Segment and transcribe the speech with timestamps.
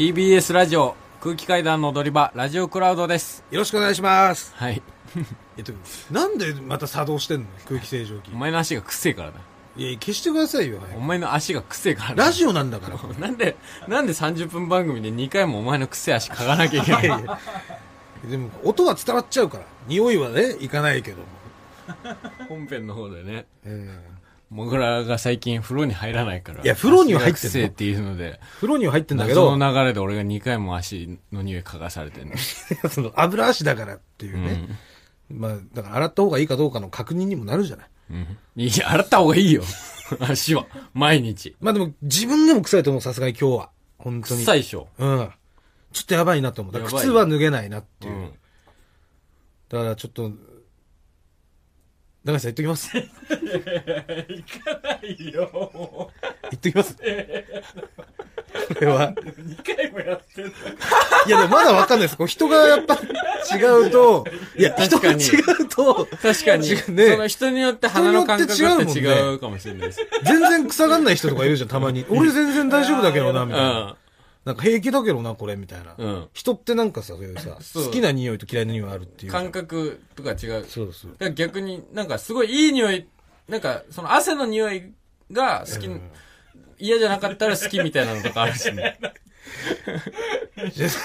[0.00, 4.54] TBS ラジオ空気階段の踊り場ラジオクラウドですよろしくお願いします。
[4.56, 4.80] はい
[5.58, 5.74] えっと、
[6.10, 7.46] なんでまた作動してんの？
[7.68, 8.36] 空気清浄機お。
[8.38, 9.40] 前の足がくせえからだ
[9.76, 10.78] いや、消してくださいよ。
[10.96, 12.96] お前の足がくせえからだラジオなんだから。
[13.20, 13.56] なんで
[13.88, 17.36] なんで30分番組で2回もお前のくせえ足嗅がなきゃいけないの？
[18.30, 19.64] でも、音は伝わっちゃうから。
[19.86, 21.24] 匂いはね、いかないけども。
[22.48, 24.00] 本編の方でねえ
[24.50, 27.68] モグラが最近風呂に入らないからいや風呂には入ってんの？
[27.68, 32.36] っていうのでー風呂には入ってんだけど謎、の流れで俺が2回も足の匂い嗅がされてるの
[32.90, 34.68] その油足だからっていうね。
[35.30, 37.86] まあ、だから洗った方がいいかどうかの確認にもなるじゃない。
[38.10, 39.62] うんいや洗った方がいいよ
[40.18, 43.70] 足は毎日まあでも、自分でも臭いと思う、さすがに今日は。
[43.98, 44.40] 本当に。
[44.40, 44.88] 臭いでしょ？
[44.98, 45.30] うん。
[45.92, 46.74] ちょっとやばいなと思う。
[46.74, 48.14] だからやばい靴は脱げないなっていう。
[48.14, 48.32] うん
[49.68, 50.32] だからちょっと、
[52.30, 52.90] 長井さん言っときます。
[55.02, 56.10] 言いいよ
[56.54, 56.96] っときます。
[58.74, 59.12] これは。
[59.12, 62.16] 2回もやってんのいやでもまだわかんないです。
[62.16, 64.24] こう人がやっぱ違うと、
[64.56, 66.76] いや、人が違うと、確かに、ね
[67.12, 70.00] その人によって鼻の感覚って違うもんね違うかもしれないです。
[70.24, 72.04] 全然臭がんない人とかいるじゃん、たまに。
[72.08, 73.96] 俺全然大丈夫だけどな、みうたいな。
[74.52, 74.54] ん。
[74.54, 75.94] なんか平気だけどな、これ、みたいな。
[75.96, 76.28] うん。
[76.32, 79.32] 人ってなんかさ、そういうさ、 好きな匂いと嫌いな匂いあるっていう。
[79.32, 80.66] 感覚とか違う。
[80.68, 81.12] そうそう。
[81.12, 83.06] だから逆になんかすごいいい匂い、
[83.48, 84.92] なんかその汗の匂い
[85.32, 86.10] が好き、うん
[86.82, 88.98] 嫌じゃなかったら好きみたいなのとかあるしね。
[90.56, 90.96] いや一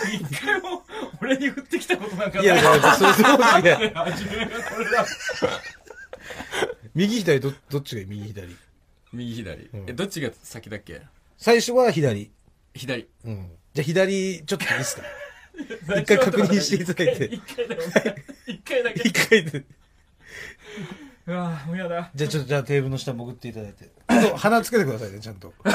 [0.42, 0.84] 回も
[1.22, 5.06] 俺に降ってきたことなんかいや、だからそれそういや初めがこれだ。
[6.94, 8.08] 右左ど、どっちがいい？
[8.08, 8.56] 右左。
[9.12, 9.70] 右左。
[9.74, 11.02] うんえ、どっちが先だっけ？
[11.38, 12.32] 最初は左。
[12.76, 13.08] 左。
[13.26, 13.50] うん。
[13.74, 15.02] じゃあ左、ちょっといいですか？
[16.02, 17.26] 一回確認していただいて。
[17.26, 17.82] 一回だよ。
[18.48, 19.02] 一回だけ。
[19.08, 19.64] 一回で。
[21.28, 22.12] うわもうやだ。
[22.14, 23.86] じゃあちょっと、じゃあテーブルの下潜っていただいて。
[23.86, 25.54] ちょっと鼻つけてくださいね、ちゃんと。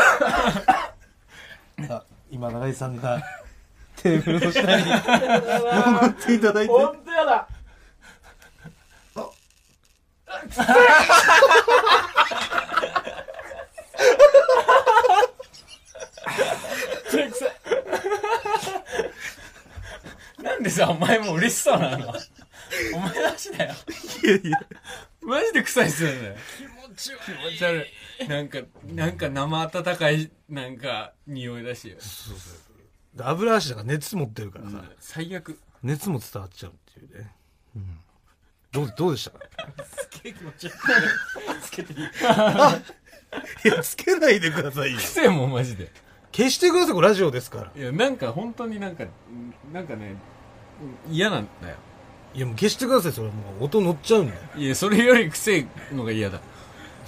[1.88, 3.22] あ、今、長井さんが、
[3.96, 6.72] テーブルの下に潜っていただいて。
[6.72, 7.48] ほんとやだ。
[17.10, 17.50] それ臭い
[20.42, 22.14] なんでさ、お前も嬉しそうなの？
[22.94, 23.74] お前の足だよ。
[24.24, 24.60] いやいや。
[25.22, 26.36] マジで臭いっすよね。
[26.56, 27.20] 気持ち悪い。
[27.24, 27.86] 気持ち悪
[28.24, 28.28] い。
[28.28, 31.94] なんか、なんか生温かい、なんか、匂いだし。
[33.14, 35.58] で油足だから熱持ってるからさ、最悪。
[35.82, 37.34] 熱も伝わっちゃうっていうね。
[37.76, 37.98] うん。
[38.72, 39.30] どう、どうでした？
[39.32, 39.40] か
[39.84, 40.74] すげえ気持ち悪い。
[41.62, 44.98] つけていいいや、つけないでくださいよ。
[44.98, 45.90] 臭いもん、マジで。
[46.32, 47.70] 消してください、これラジオですから。
[47.76, 49.04] いや、なんか本当になんか、
[49.72, 50.14] なんかね、
[51.10, 51.76] 嫌なんだよ。
[52.34, 54.40] いや、もう消してください、それもう音乗っちゃうんだよ。
[54.56, 56.40] いや、それより臭いのが嫌だ。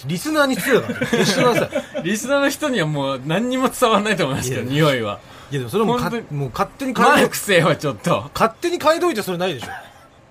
[0.06, 1.06] リスナーに失礼だから。
[1.06, 2.02] 消してください。
[2.02, 5.20] リスナーの人にはもう何にも伝わらないと思いますけど、いや匂いは。
[5.50, 8.30] いや、でもそれもか本当もう勝手に嗅いど臭いわ、ちょっと。
[8.34, 9.66] 勝手に嗅いどいてそれないでしょ。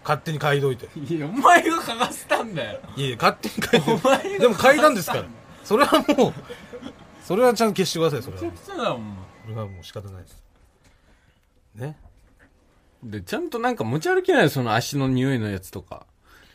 [0.03, 0.89] 勝手に嗅いどいて。
[0.97, 2.79] いや、お前が嗅がせたんだよ。
[2.97, 4.39] いやいや、勝手に嗅いどいて。
[4.39, 5.23] でも嗅いだんですから。
[5.63, 6.33] それはもう、
[7.31, 8.61] それはちゃんと消してください、それはめちゃ。
[8.61, 9.17] くちゃだもん。
[9.43, 10.43] それはもう仕方ないです。
[11.75, 11.97] ね？
[13.03, 16.05] で、ちゃんとなんか持ち歩けないよその足の匂いのやつとか。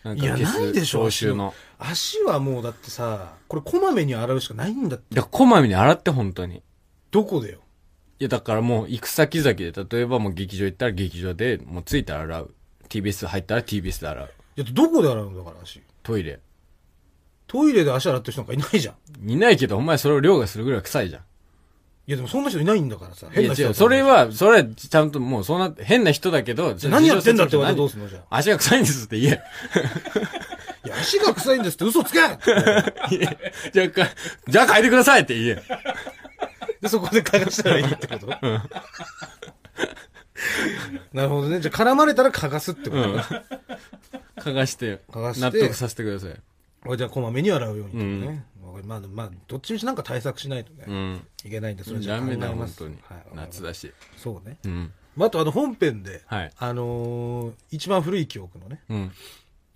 [0.05, 1.55] なんいや、ないでしょ、消臭の。
[1.79, 5.15] 足はもうだってさ、これこまめに洗うしかないんだって。
[5.15, 6.63] いや、こまめに洗って、本当に。
[7.11, 7.61] どこでよ？
[8.19, 12.55] いや、だからもう行く先々で、例えばもう劇場行ったら劇場で、もう着いたら洗う。
[12.91, 14.31] TBS 入ったら TBS で洗う。
[14.57, 15.81] いや、どこで洗うんだから足。
[16.03, 16.39] トイレ。
[17.47, 19.31] トイレで足洗ってる人なんかいないじゃん。
[19.31, 21.23] いないけど、お前それを凌駕するぐらい臭いじゃん。
[22.09, 23.27] いや、でもそんな人いないんだからさ。
[23.33, 28.37] いや違う、変な人だとそれは、それはちゃんともうそんな、変な人だけど、じゃあ何やってんだって言われ何たらどうすんのじゃあ。
[28.37, 29.43] 足が臭いんですって言え。
[30.87, 34.09] いや、足が臭いんですって嘘つけじゃあか、
[34.49, 35.63] じゃあ変えてくださいって言え。
[36.81, 38.27] で、そこで嗅がしたらいいってこと？
[41.13, 41.61] なるほどね。
[41.61, 43.23] じゃあ絡まれたら嗅がすってことうんね。。
[44.39, 46.35] 嗅がして、嗅がして納得させてください。
[46.95, 48.47] じゃあこまめに洗うようにってことね。
[48.85, 51.27] まあ、まあ、どっちみちなんか対策しないとね、うん。
[51.45, 52.77] いけないんで、それじゃあ考えます。
[52.79, 53.23] 当にはい。
[53.35, 53.93] 夏だし。
[54.17, 54.59] そうね。
[54.65, 54.93] うん。
[55.17, 56.53] まあ、あとあの本編で、はい。
[56.59, 59.13] あのー一番古い記憶のね、うん。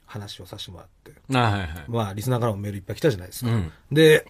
[0.07, 1.13] 話をさせてもらって。
[1.35, 1.69] あはいはい。
[1.89, 3.51] まあ、リスナーからもメールいっぱい来たじゃないですか。
[3.51, 3.73] うん。
[3.91, 4.27] で、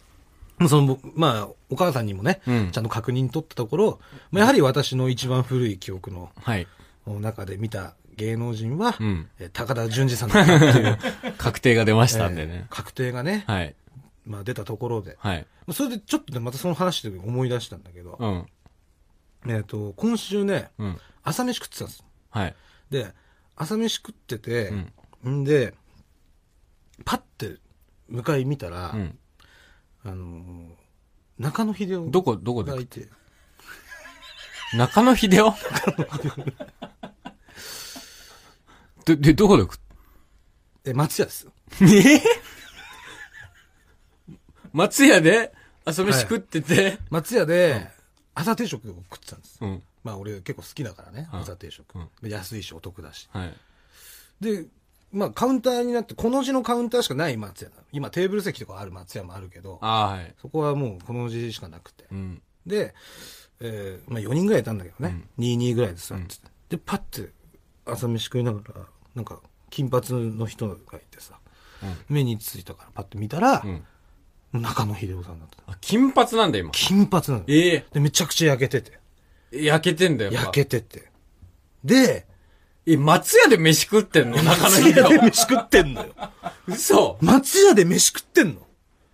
[0.68, 4.00] その、まあ、お母さんにもね、うんちゃんと確認取ったところ、
[4.30, 6.66] まあ、やはり私の一番古い記憶のはい。
[7.06, 9.28] 中で見た芸能人は、うん。
[9.38, 10.98] えー高田純次さんだったっていう、
[11.38, 12.74] 確定が出ましたんでえねー。
[12.74, 13.74] 確定がね、はい。
[14.24, 15.46] まあ出たところで、はい。
[15.72, 18.26] それでちょっとね、またその話で思い出したんだけど、う
[19.48, 19.50] ん。
[19.52, 21.00] えっ、と、今週ね、うん。
[21.22, 22.04] 朝飯食ってたんです。
[22.30, 22.54] はい。
[22.90, 23.12] で、
[23.54, 24.72] 朝飯食ってて
[25.24, 25.40] う、ん。
[25.42, 25.74] んで、
[27.04, 27.56] パッて
[28.08, 29.18] 向かい見たら、うん。
[30.04, 30.86] あのー
[31.38, 32.72] 中野秀夫どこ、どこで
[34.74, 35.54] 中野秀夫
[39.06, 39.78] で、で、どこで食っ
[40.84, 41.52] え、松屋ですよ。
[41.80, 42.20] え？
[44.72, 45.52] 松屋で？
[45.84, 47.88] 朝飯食ってて、松屋で、
[48.34, 49.58] 朝定食を食ってたんです。
[49.60, 49.82] うん。
[50.04, 52.08] まあ俺結構好きだからね、うん朝定食うん。
[52.22, 53.28] で安いしお得だし。
[53.32, 53.54] はい。
[54.40, 54.66] で、
[55.12, 57.82] まあカウンターになって、この字のカウンターしかない松屋なの。
[57.92, 60.34] 今テーブル席とかある松屋もあるけど、ああ、はい。
[60.42, 62.04] そこはもうこの字しかなくて。
[62.10, 62.42] うん。
[62.66, 62.94] で、
[63.60, 65.22] えーまあ4人ぐらいいたんだけどね。
[65.38, 66.46] 22ぐらいで座ってて。
[66.70, 67.32] で、パッて
[67.86, 68.86] 朝飯食いながら、
[69.16, 69.40] なんか
[69.70, 70.78] 金髪の人がい
[71.10, 71.38] てさ、
[72.08, 73.84] 目についたからパッて見たら、うん。
[74.52, 75.72] 中野秀夫さんだった。
[75.72, 76.70] あ、金髪なんだ、今。
[76.70, 77.44] 金髪なの。
[77.48, 79.00] えで、めちゃくちゃ焼けてて。
[79.52, 80.32] え焼けてんだよ。
[80.32, 81.10] 焼けてて。
[81.84, 82.26] で、
[82.86, 84.36] え、松屋で飯食ってんの？
[84.42, 85.22] 中野松屋で秀夫。
[85.24, 86.14] 飯食ってんのよ。
[86.68, 88.66] 嘘松屋で飯食ってんの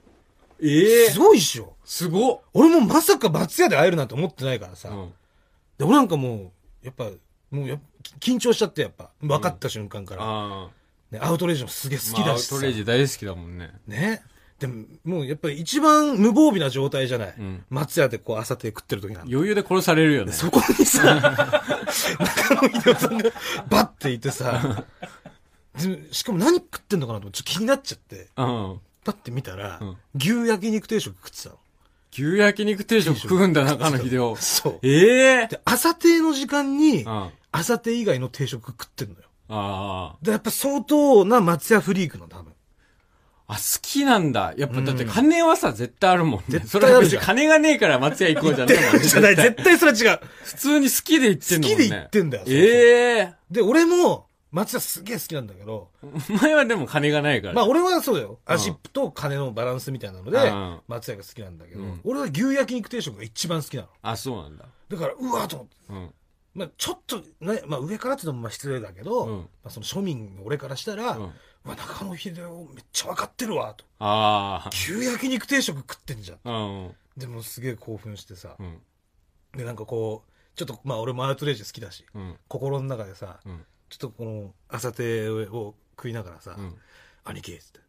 [0.63, 1.75] ええすごいっしょ。
[1.85, 2.41] すごっ。
[2.53, 4.91] 俺もまさか松屋で会えるなんて思ってないからさ。
[4.91, 5.13] うん。
[5.79, 6.53] で、俺なんかも
[6.83, 7.09] う、やっぱ、
[7.53, 7.81] もう
[8.19, 9.11] 緊張しちゃって、やっぱ。
[9.21, 10.23] 分かった瞬間から。
[10.25, 10.69] あ
[11.13, 12.01] ね、アウトレイジもすげえあ。
[12.01, 12.55] 好きだしさ。
[12.55, 13.71] まあアウトレイジ大好きだもんね。
[13.87, 14.23] ね。
[14.59, 17.35] でも、もうやっぱり一番無防備な状態じゃない。
[17.37, 19.31] うん松屋でこう朝定食ってる時なんだ。
[19.31, 20.33] 余裕で殺されるよね。
[20.33, 21.15] そこにさ、
[22.21, 23.31] 中野秀夫さんが
[23.69, 24.85] バッていてさ、
[25.77, 28.81] でしかも何食ってんのかなとちょっと気になっちゃって、うん。
[29.05, 31.57] パッて見たら、うん牛焼肉定食食ってたの。
[32.13, 34.37] 牛焼肉定食食うんだ、中野秀夫。
[34.37, 34.79] そう。
[34.83, 39.21] ええで、朝定の時間にうん。、あ朝定以外の定食食ってんのよ。
[39.49, 40.17] あ。
[40.23, 42.53] で、やっぱ相当な松屋フリークの多分。
[43.47, 44.55] あ、好きなんだ。
[44.57, 46.45] やっぱ、だってうん金はさ、絶対あるもんね。
[46.49, 48.99] 絶それは別に対あるじゃん金がねえから松屋行こうじゃないもんね。
[49.01, 50.21] じゃない、絶対それは違う。
[50.45, 51.85] 普通に好きで行ってんのもんね。
[51.85, 57.55] 好きで行ってんだよええで、俺も、松屋すげえ好きなんだけど、お前はでも金がないから。
[57.55, 58.39] まあ俺はそうだよ。
[58.47, 63.89] うんアジップと金のバランスみたいなのでうん、松屋が好きなんだけどうん、俺は牛焼肉定食が一番好きなの。
[64.03, 64.67] あ、そうなんだ。
[64.91, 65.77] だから、うわーと思って。
[65.89, 66.15] うん。
[66.55, 71.33] まあちょっとね、まあ上からっていうのもまあ失礼だけど、うんまあその庶民の俺からしたら、うん
[71.65, 73.85] うわ、中野秀夫めっちゃ分かってるわ、と。
[74.01, 76.39] あ牛焼肉定食食ってんじゃん。
[76.45, 76.51] あ。
[76.51, 76.95] うん。
[77.17, 78.63] でもすげえ興奮してさう。
[78.63, 78.81] ん。
[79.57, 82.37] で、なんかこう、ちょっとまあ俺もアウトレイジ好きだし、うん。
[82.49, 83.65] 心の中でさ、うん。
[83.89, 86.75] ちょっとこの朝定を食いながらさ、うん。
[87.25, 87.81] 兄貴っつって、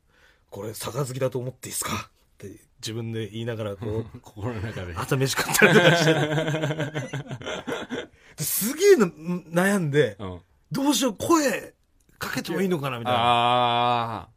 [0.52, 1.92] これ杯だと思っていいっすか？
[1.94, 4.94] って自分で言いながらこう、 心の中で。
[4.96, 6.14] 朝飯食ったりとかして。
[8.36, 10.42] ですげえな悩んで、うん。
[10.72, 11.74] どうしよう、声
[12.18, 13.20] かけてもいいのかなみたいな。
[13.20, 14.30] ああ。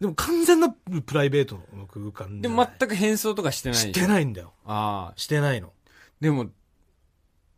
[0.00, 3.78] でも完全なプライベートの空間でじゃないも全く変装とかしてない。
[3.78, 4.06] してい。
[4.06, 4.52] ないんだよ。
[4.66, 5.14] ああ。
[5.16, 5.72] してないの。
[6.20, 6.50] でも、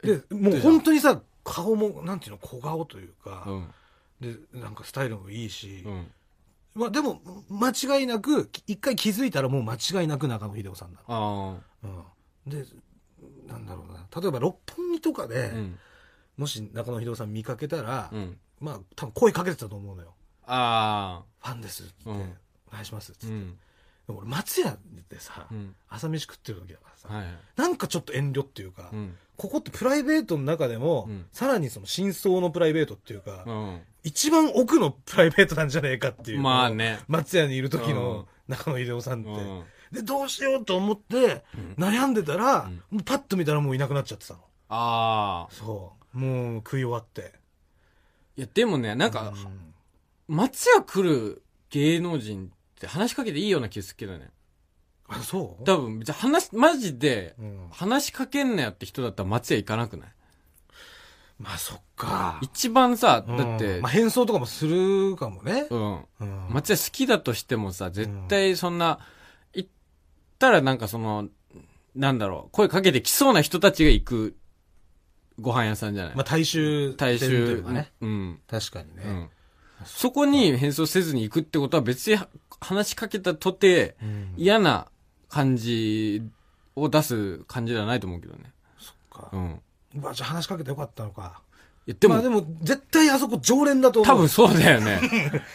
[0.02, 3.70] で、もう本当にさ、顔も、なんていうの、小顔というかう、ん。
[4.20, 6.06] で、なんかスタイルもいいしう、ん。
[6.75, 11.61] まあでも、間違いなく、一回気づいたらもう間違いなく中野秀夫さんなあの。
[11.82, 12.50] うん。
[12.50, 12.64] で、
[13.48, 14.06] なんだろうな。
[14.20, 15.26] 例えば六本木とかあ。
[15.26, 15.78] でう、ん。
[16.36, 18.38] もし中野秀夫さん見かけたらう、ん。
[18.60, 20.14] まあ多分声かけてたと思うのよ。
[20.46, 21.46] ああ。
[21.48, 22.36] ファンですっつって、うん
[22.68, 23.34] お願いしますっつって。
[23.34, 23.58] うん。
[24.06, 24.76] でも俺松屋
[25.08, 25.74] でさう、ん。
[25.88, 27.34] 朝飯食ってる時だからさ、はいはい。
[27.56, 29.14] なんかちょっと遠慮っていうか、うん。
[29.36, 33.80] ここってプライベートの中でも、うんさらにその真相のプライベートっていうか、うん。
[34.02, 36.40] 一番奥のプライベートなんじゃねえかっていう。
[36.40, 37.00] まあね。
[37.08, 39.30] 松屋にいる時の中野秀夫さんって。
[39.30, 39.64] うん。
[39.93, 41.44] で、どうしようと思って、
[41.79, 44.40] 悩んでたら、もうパッと見たらもういなくなっちゃってたの。
[44.68, 45.54] ああ。
[45.54, 46.18] そう。
[46.18, 47.35] もう食い終わって。
[48.37, 49.75] いや、でもね、なんか、うん
[50.30, 54.28] 松屋来る芸能人って話しかけていいような気するけどね。
[55.09, 55.64] あ、そう？
[55.64, 57.68] 多分、別に話、マジで、うん。
[57.71, 60.09] 話しかけんなよって人だったら松屋行かなくない？
[61.38, 62.40] まあそっか。
[62.42, 65.66] 一番さ、うんだってまあ、変装とかもするかもね。
[65.71, 66.04] うん。
[66.21, 66.47] うん。
[66.50, 69.04] 松屋好きだとしてもさ、絶対そんな、行
[70.38, 71.28] ったらなんかその、
[71.97, 74.37] なんだろう、声かけてきそうな人たちが行く
[75.40, 77.92] ご飯屋さんじゃない、まあ大衆大店とい衆うかね。
[78.00, 78.40] うん。
[78.47, 79.02] 確かにね。
[79.04, 79.28] うん。
[79.85, 82.18] そこに変装せずに行くってことは別に
[82.61, 84.88] 話しかけたとてうん嫌な
[85.28, 86.23] 感じ
[86.76, 88.52] を出す感じではないと思うけどね。
[89.11, 89.61] かうん。
[89.95, 91.42] まあじゃあ話しかけてよかったのか。
[91.87, 94.16] いやでも、まあでも、絶対あそこ常連だと思う。
[94.16, 95.00] 多分そうだよね。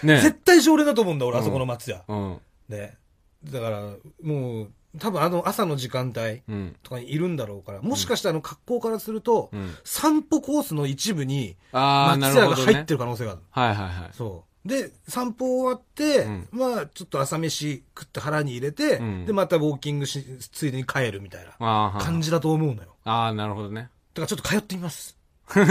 [0.03, 0.19] ね。
[0.19, 2.03] 絶対常連だと思うんだ、俺、あそこの松屋。
[2.07, 2.41] うん。
[2.69, 2.97] ね。
[3.45, 3.81] だから、
[4.23, 6.75] もう、多分あの朝の時間帯うん。
[6.83, 9.75] とかにいるんだろうから、もしかしたらあの格好からすると、うん。
[9.83, 12.55] 散歩コースの一部に、松屋が。
[12.55, 13.41] 入ってる可能性がある。
[13.49, 14.09] はいはいはい。
[14.13, 14.67] そう。
[14.67, 22.95] で、散歩終わって、うんまあ、ちょっと朝飯食って腹に入れて、うんで、またウォーキングし、ついでに帰るみたいな感じだと思うのよ。
[23.03, 23.89] ああ、なるほどね。
[24.13, 25.17] だからちょっと通ってみます。
[25.49, 25.63] 通っ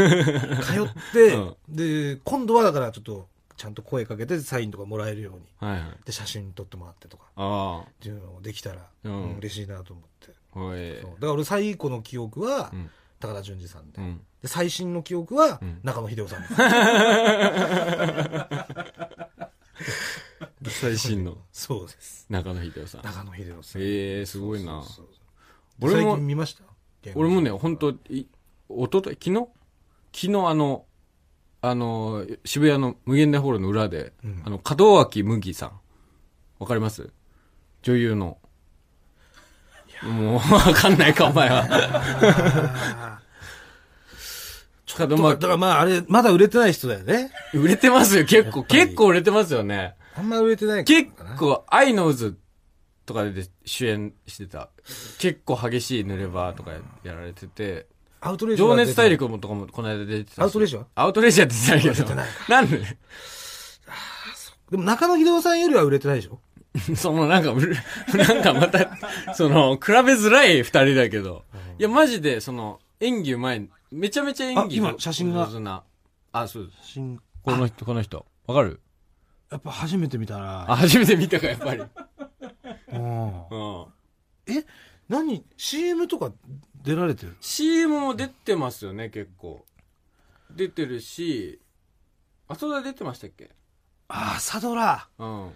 [1.12, 5.46] て、うんで、今度はだからちょっと、ちゃんと声かけてサインとかもらえるように。
[5.58, 5.90] はいはい。
[6.04, 10.28] で、写真撮ってもらってとか、あっていうのができたら、うんうん嬉しいなと思って。
[10.54, 10.58] あ。
[10.58, 11.10] ほいそう。
[11.14, 12.90] だから俺最古の記憶は、うん
[13.20, 14.02] 高田純次さんで。
[14.02, 14.20] うん。
[14.42, 16.54] で、最新の記憶はん、中野秀夫さんです。
[20.80, 22.26] 最新のそうです。
[22.28, 23.02] 中野秀夫さん。
[23.02, 23.82] 中野秀夫さん。
[23.82, 23.84] え
[24.20, 24.82] えー、すごいな。
[25.80, 26.64] 俺も最近見ました？
[27.14, 28.26] 俺もね、本当い、
[28.68, 29.46] おととい、昨日？
[30.12, 30.84] 昨日あの、
[31.64, 35.80] あの、渋谷の無限大ホールの裏で、うんあの、門脇麦さん。
[36.58, 37.10] わかります？
[37.82, 38.38] 女優の。
[40.02, 40.40] もう、わ
[40.74, 43.20] かんないか、お前は。
[44.98, 47.30] 門だ脇からまああれ、まだ売れてない人だよね。
[47.54, 48.64] 売れてますよ、結構。
[48.64, 49.94] 結構売れてますよね。
[50.16, 51.10] あんま売れてない結。
[51.38, 52.36] 構、アイノーズ
[53.06, 54.68] とかで主演してた。
[55.18, 56.72] 結構激しい濡れ場とか
[57.04, 57.86] やられてて、
[58.24, 60.38] アウトレイジは情熱大陸もとかもこの間出てたし。
[60.40, 60.86] アウトレイジは？
[60.94, 62.28] アウトレイジは出てないけど出てない。
[62.48, 62.78] なんで？
[64.70, 66.38] でも中野秀夫さんよりは売れてないでしょ？
[66.96, 67.76] そのなんか、うる
[68.14, 68.96] なんかまた、
[69.34, 71.44] その、比べづらい二人だけど。
[71.78, 73.68] いや、マジで、その、演技うまい。
[73.90, 75.82] めちゃめちゃ演技あ今写真が上手な。
[76.32, 76.92] あ、そうです。
[76.92, 78.24] 新この人、この人。
[78.46, 78.80] わかる？
[79.50, 80.64] やっぱ初めて見たな。
[80.72, 81.82] あ、初めて見たか、やっぱり。
[82.92, 83.86] うんうん。
[84.46, 84.64] え？
[85.10, 86.32] 何 ?CM とか
[86.82, 89.64] 出られてる？CM も出てますよね、結構。
[90.50, 91.60] 出てるし、
[92.48, 93.50] あ、それは出てましたっけ？
[94.08, 95.08] あ、朝ドラ。
[95.18, 95.52] うん。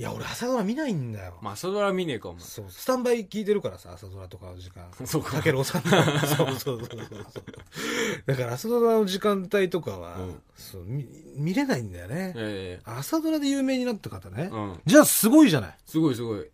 [0.00, 1.38] いや、俺朝ドラ見ないんだよ。
[1.42, 2.40] まあ、朝ドラ見ねえか、お前。
[2.42, 4.88] そう、スタンバイ聞いてるからさ、朝ドラとかの時間。
[5.04, 5.90] そうかたけろうさんの。
[6.24, 7.44] そうそうそうそうそう。
[8.24, 11.04] だから朝ドラの時間帯とかは、うんそう見
[11.36, 12.32] 見れないんだよね。
[12.36, 14.44] え朝ドラで有名になった方ね。
[14.52, 14.80] えうん。
[14.86, 15.78] じゃあすごいじゃない。
[15.84, 16.48] すごいすごい。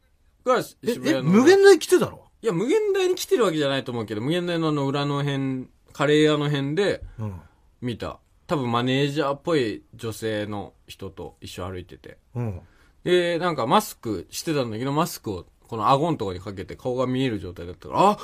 [0.45, 1.23] が、え、え、渋谷の。
[1.25, 7.41] 無限大来てたろいや、無限大に来てるわけじゃないと思うけど、無限大のあの裏の辺、カレー屋の辺でうん。
[7.81, 8.19] 見た。
[8.47, 12.19] 多分マネージャーっぽい女性の人と一緒歩いてて。
[12.35, 12.61] うん。
[13.03, 18.19] で、なんかマスクしてたんだけど、マスクをこの顎のところにかけて顔が見える状態だったから、あ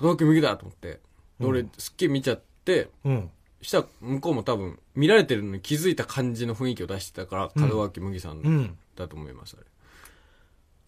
[0.00, 1.00] 門脇麦だと思って。
[1.38, 3.30] で俺、すっげえ見ちゃって、うん。
[3.60, 8.78] したら向こうも多分見られてるのに気づいた感じの雰囲気を出してたから、門脇麦さうんん。
[8.96, 9.66] だと思います、あれ。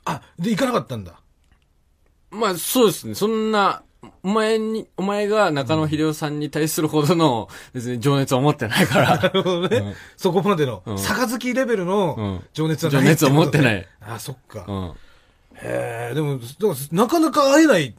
[0.07, 1.21] あ、で、行かなかったんだ。
[2.35, 3.15] まあ、そうですね。
[3.15, 3.83] そんな、
[4.23, 9.17] お前に、お前が中野秀夫さんに対するほどの、別に情熱を持ってないから。
[9.17, 9.77] なるほどね。
[9.79, 14.65] うんそこまでの、うん杯レベルうのん情熱はない情熱を持ってないあ、そっか。
[14.67, 14.93] うん。
[15.57, 17.95] へえ、でも、だからなかなか会えない、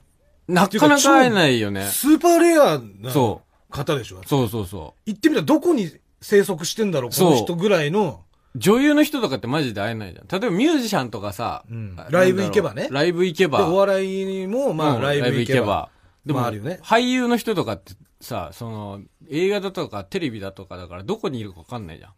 [0.48, 1.86] なかなか会えないよね。
[1.86, 4.22] スーパーレアなそ方でしょ。
[4.26, 8.22] そうそうそ行ってみたらどこに生息してんだろう、この人ぐらいの。
[8.56, 8.60] う。
[8.60, 10.28] 女優の人とかってマジで会えないじゃん。
[10.28, 13.68] 例えばミュージシャンとかさ、うんあライブ行けばねライブ行けで、ば。
[13.70, 15.90] お笑いにも、まあ、うんライブ行けば。。
[16.26, 22.14] でも、まああるよね俳優の人とかってさ、その、映画だとかテレビだとかだからどこにいるかわかんないじゃん。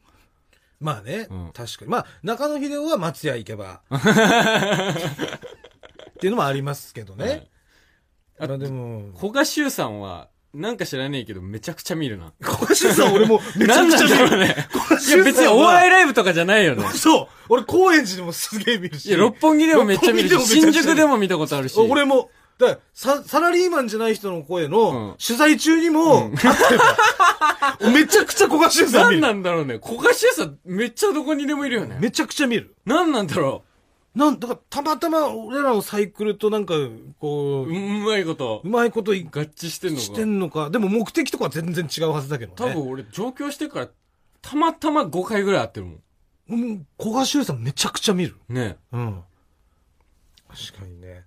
[0.79, 1.91] まあね、うん確かに。
[1.91, 3.81] まあ、中野秀夫は松屋行けば。
[3.89, 4.01] っ
[6.19, 7.25] ていうのもありますけどね。
[7.25, 7.49] はい
[8.39, 12.31] まあでも、古賀修さんは、なんか知らねえけどめちゃくちゃ見るな。
[12.43, 14.37] 小橋さん俺もめちゃくちゃ見る。
[14.39, 14.55] ね。
[15.07, 16.83] いや別にお笑いライブとかじゃないよね。
[16.95, 17.27] そう。
[17.49, 19.07] 俺、高円寺でもすげえ見るし。
[19.07, 21.77] いや、六本木でもめっちゃ見るし、新宿でも見たことあるし。
[21.79, 26.57] 俺も、だサ、サラリーマンじゃない人の声うんの取材中にも、立って
[27.79, 29.21] ためちゃくちゃ小橋さん見る。
[29.21, 29.79] 何なんだろうね。
[29.83, 31.97] 古賀修さんめっちゃどこにでもいるよね。
[31.99, 32.75] めちゃくちゃ見る。
[32.85, 33.63] 何なんだろ
[34.17, 36.73] なん、だから、たまたま俺らのサイクルとなんか、
[37.19, 37.69] こう。
[37.69, 40.01] うう、まいことう、まいことい合致してんのか。
[40.01, 40.69] してんのか。
[40.71, 42.73] でも目的とかは全然違うはずだけどね。
[42.73, 43.89] 多分俺上京してから、
[44.41, 46.01] たまたま5回ぐらい会ってるもん。
[46.49, 48.35] うん、小賀修さんめちゃくちゃ見る。
[48.49, 49.21] ねうん。
[50.47, 51.23] 確かにね。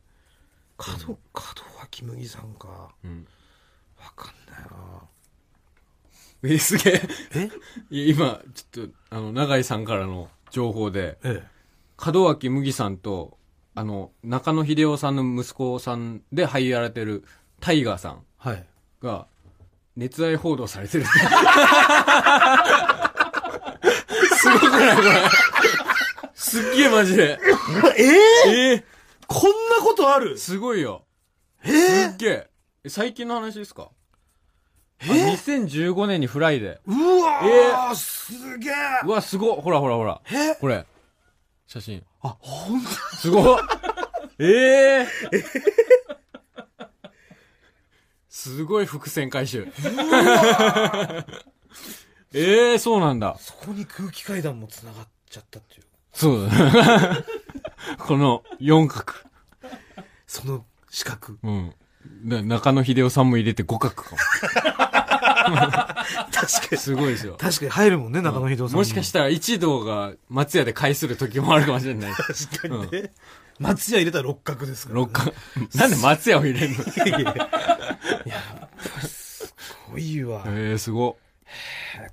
[0.77, 2.69] 角、角脇麦さんか。
[2.69, 3.27] わうん。
[4.17, 7.03] かんないなえ、すげえ。
[7.35, 7.51] え？
[7.91, 11.47] いや、今、ちょっと、あの、永井さんからの情報で、え
[12.05, 13.37] 門脇麦さんと、
[13.75, 17.25] あの、中野秀夫さんの息子さんで俳優やられてる
[17.61, 18.49] タイガーさんえ。
[18.49, 18.67] はい。
[19.03, 19.27] が、
[19.97, 21.05] 熱愛報道されてる。
[21.05, 21.11] す
[24.51, 25.11] ごくないこれ。
[26.35, 27.39] すっげえマジで。
[27.99, 28.05] え
[28.49, 28.85] ええ
[29.27, 30.35] こんなことある？
[30.35, 31.05] ー、すごいよ。
[31.65, 32.49] えすっげえ。
[32.85, 33.91] え最近の話ですか？
[35.03, 36.81] えあ2015年にフライで。
[36.87, 36.93] う
[37.23, 38.73] わー、すげえ
[39.05, 40.21] うわ、すごっほらほらほら。
[40.33, 40.87] えこれ。
[41.73, 42.05] 写真。
[42.23, 42.89] あ、ほんと？
[43.17, 43.59] すごっ
[44.41, 45.07] ええ
[48.29, 49.69] すごい伏線回収。
[52.35, 53.37] ええそうなんだ。
[53.39, 55.83] そこに空気階段も繋がっちゃったっていう。
[56.13, 57.25] そうだ。
[58.05, 59.13] この四角。
[60.27, 61.37] その四角。
[61.41, 61.73] うん。
[62.25, 64.17] な中野秀夫さんも入れて五角かも。
[65.51, 66.79] 確かに。
[66.79, 67.37] すごいですよ。
[67.39, 72.13] 確かに入るもんね、中野秀夫さんもしかしたら一同が松屋で返する時もあるかもしれない。
[72.13, 73.11] 確かにね。
[73.59, 75.03] 松屋入れたら六角ですから、ね。
[75.03, 75.33] 六角。
[75.75, 76.85] なんで松屋を入れるの？
[76.85, 77.49] い やいや。
[79.99, 80.45] いわ。
[80.47, 81.19] ええすご。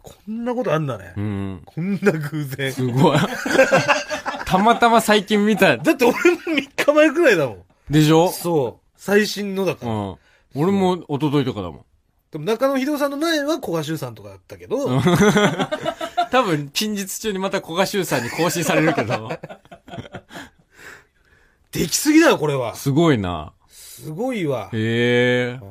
[0.01, 1.13] こんなことあんだね。
[1.15, 1.61] うん。
[1.65, 2.73] こんな偶然。
[2.73, 3.19] すごい。
[4.45, 5.77] たまたま最近見た。
[5.77, 7.63] だって俺も3日前くらいだもん。
[7.89, 8.29] でしょ？
[8.31, 8.86] そう。
[8.97, 9.91] 最新のだから。
[9.91, 10.15] うん。
[10.55, 11.85] 俺も一昨日とかだもん。
[12.31, 14.99] でも中野秀夫さんの前は古賀修さんとかだったけど、
[16.31, 19.29] 多分、近日中にまた古賀修さんに更新されるけど。
[21.71, 22.75] できすぎだよ、これは。
[22.75, 23.53] すごいな。
[23.69, 24.69] すごいわ。
[24.73, 25.63] へえあ。
[25.63, 25.67] ー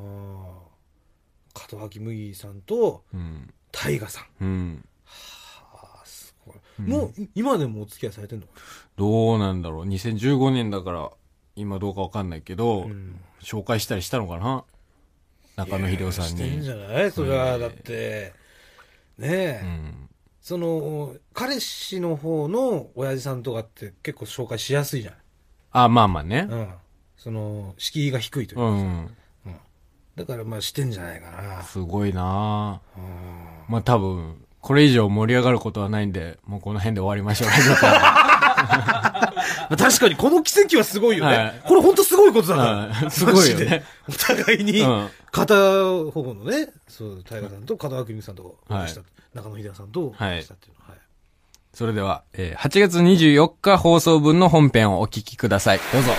[1.72, 3.52] 門脇麦さんと、うん。
[3.72, 4.44] 大河さん。
[4.44, 4.88] うん。
[5.72, 6.56] あーすごい。
[6.78, 8.46] もう、い今でもお付き合いされてんの？
[8.96, 9.84] どうなんだろう。
[9.86, 11.10] 2015年だから、
[11.56, 14.64] 今どうかわかんないけど、ん紹介したりしたのかな？
[15.56, 16.30] 中野秀夫さんに。
[16.30, 17.10] してんじゃない？
[17.10, 18.32] それは、だって、
[19.18, 20.08] ねえ、うん。
[20.42, 25.14] その、彼氏の方の親父さんとかって結構紹介しやすいじゃ
[25.72, 26.44] あ、まあまあね。
[26.44, 26.68] ないうん。
[27.16, 29.16] その、敷居が低いといううかさ、ん。
[30.16, 31.62] だからまあしてんじゃないかな。
[31.62, 33.04] すごいなうん
[33.68, 37.48] まあ多分、これ以上盛り上がることはないんで、もうこの辺で終わりましょう。
[39.68, 41.36] まあ確かにこの奇跡はすごいよね。
[41.36, 42.68] はいこれ本当すごいことだから。
[42.86, 43.84] はいすごいよね。
[44.08, 48.94] お互いにうん、片方のね、そう、大河さんと門脇麦さんとはい
[49.34, 50.90] 中野秀夫さんとお会いしたっていうのは。
[50.90, 50.98] はい
[51.74, 55.80] それでは、えー8月24日放送分の本編をお聞きください。
[55.92, 56.12] どうぞ。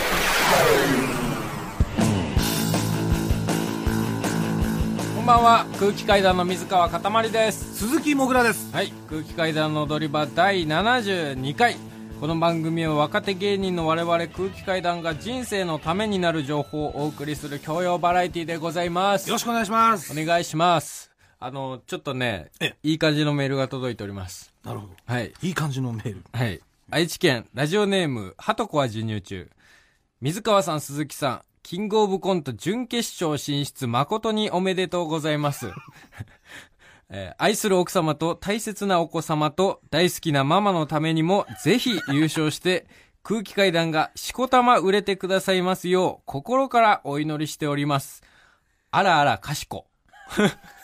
[5.16, 7.76] こんばんは、空気階段の水川かたまりです。
[7.76, 8.72] 鈴木もぐらです。
[8.72, 11.76] はい、空気階段の踊り場第72回。
[12.20, 19.30] この番組は若手芸人の我々空気階段が人生のためになる情報をお送りする教養バラエティでございます。
[19.30, 20.20] よろしくお願いします。
[20.20, 21.12] お願いします。
[21.40, 24.52] あの、ちょっとねえ、いい感じのメールが届いております。
[24.64, 24.94] なるほど。
[25.06, 25.32] はい。
[25.44, 26.24] いい感じのメール。
[26.34, 26.60] はい。
[26.90, 29.52] 愛知県、ラジオネーム、はとこは授乳中。
[30.20, 35.70] 水川さん、鈴木さん、キングオブコント準決勝進出誠におめでとうございます。
[37.10, 42.88] えー愛する奥様と大切なお子様と大好きなママのためにもぜひ優勝して
[43.24, 48.24] 空気階段がしこたま売れてくださいますよう心からお祈りしております。
[48.90, 49.86] あらあらかしこ。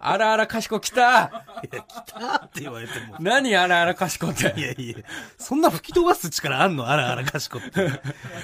[0.00, 3.16] あらあらかしこ来たいや、来たって言われても。
[3.20, 4.54] 何あらあらかしこって。
[4.56, 4.96] いやいや、
[5.36, 6.88] そんな吹き飛ばす力あんの？
[6.88, 8.00] あらあらかしこって。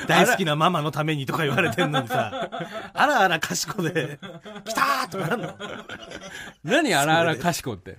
[0.07, 2.51] 大好きなママのためにとか言われてんのにさ、
[2.93, 4.19] あらあらかしこで、
[4.65, 5.55] 来たーとかなんの？
[6.65, 7.99] 何あらあらかしこって。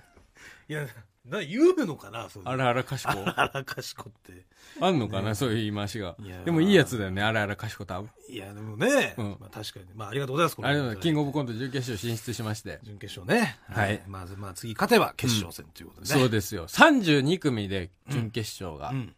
[0.68, 0.86] いや、
[1.26, 4.46] な、言うのかなそれあらあらかしこあらかしこって。
[4.80, 6.16] あんのかな、そういう言い回しが。
[6.46, 8.10] でもいいやつだよね、あらあらかしこ多分。
[8.30, 9.86] いや、でもね、うんまあ確かに。
[9.96, 10.56] まあありがとうございます。
[10.56, 12.80] このあれだキングオブコント準決勝進出しまして。
[12.84, 13.58] 準決勝ね。
[13.68, 16.20] はいまず、まあ次勝てば決勝戦ということでね。
[16.20, 16.68] そうですよ。
[16.68, 18.90] 32組で準決勝が。
[18.90, 19.16] うん。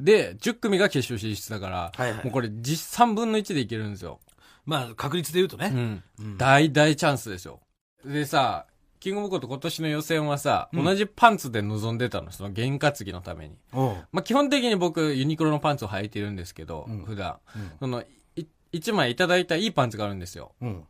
[0.00, 4.20] で、10組が決勝進出だから、はいはいもうこれ実3分の1でいけるんですよ。
[4.66, 5.70] まあ確率で言うとね。
[5.74, 6.02] うん。
[6.20, 7.60] うん大大チャンスですよ。
[8.04, 8.66] でさ、
[9.00, 13.56] キングオブコント今年の予選はさ、うん同じパンツで臨んでたの、その験担ぎのために。
[13.72, 17.38] おうまあ、基本的に僕、ユニクロのパンツを履いてるんですけど、うん普段。
[17.54, 18.02] うんその、
[18.36, 20.52] い一枚いただいたいいパンツがあるんですよ。
[20.60, 20.84] うん。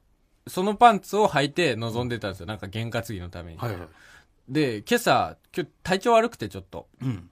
[0.47, 2.47] そのパンツを履いて臨んでたんですよ。
[2.47, 3.59] なんか験担ぎのために。
[3.59, 3.89] はいはい。
[4.49, 7.31] で、今朝、今日体調悪くてちょっと、うん。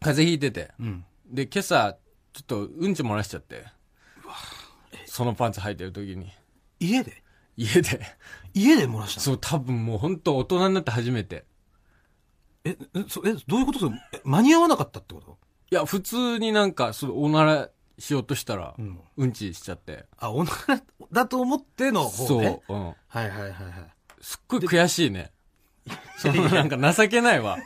[0.00, 0.70] 風邪ひいてて。
[0.78, 1.04] うん。
[1.26, 1.96] で、今朝、
[2.32, 3.64] ちょっとうんち漏らしちゃって。
[5.06, 6.30] そのパンツ履いてる時に。
[6.80, 7.21] 家で？
[7.56, 8.00] 家で。
[8.54, 9.24] 家で漏らしたの？
[9.24, 11.44] そう、多分もう本当大人になって初めて。
[12.64, 15.38] え、え、そえ、どういうことそれえ間に合わなかったってこと？
[15.70, 19.00] いや、普通になんか、そう、おならしようとしたら、うん。
[19.16, 20.06] うんちしちゃって。
[20.18, 22.62] あ、おならだと思っての方ね。
[22.66, 22.84] そう、うん。
[22.86, 23.52] はいはいはいはい。
[24.20, 25.32] すっごい悔しいね。
[26.18, 27.58] そのなんか情けないわ。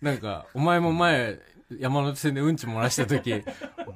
[0.00, 1.40] なんか、お前も前、
[1.80, 3.42] 山手線でうんち漏らした時、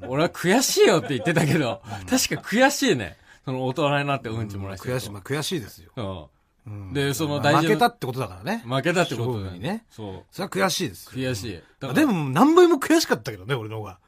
[0.09, 3.17] 俺は悔しいよって言ってたけど、確か悔しいね。
[3.49, 6.31] その大人になってうんち漏らして悔しい、まあ悔しいですよ。
[6.67, 8.57] ううんでそのまあ大丈夫負けたってことだからね。
[8.57, 8.69] ん。
[8.69, 9.87] 負けたってことだよ勝負にね。
[9.89, 10.25] そう。
[10.31, 11.31] それは悔しいですよ。
[11.31, 11.55] 悔しい。
[11.81, 14.01] だからで、も何倍も悔しかったけどね、俺の方が。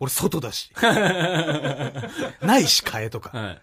[0.00, 0.72] 俺外だし。
[2.40, 3.38] ないし、替えとか。
[3.38, 3.60] はい。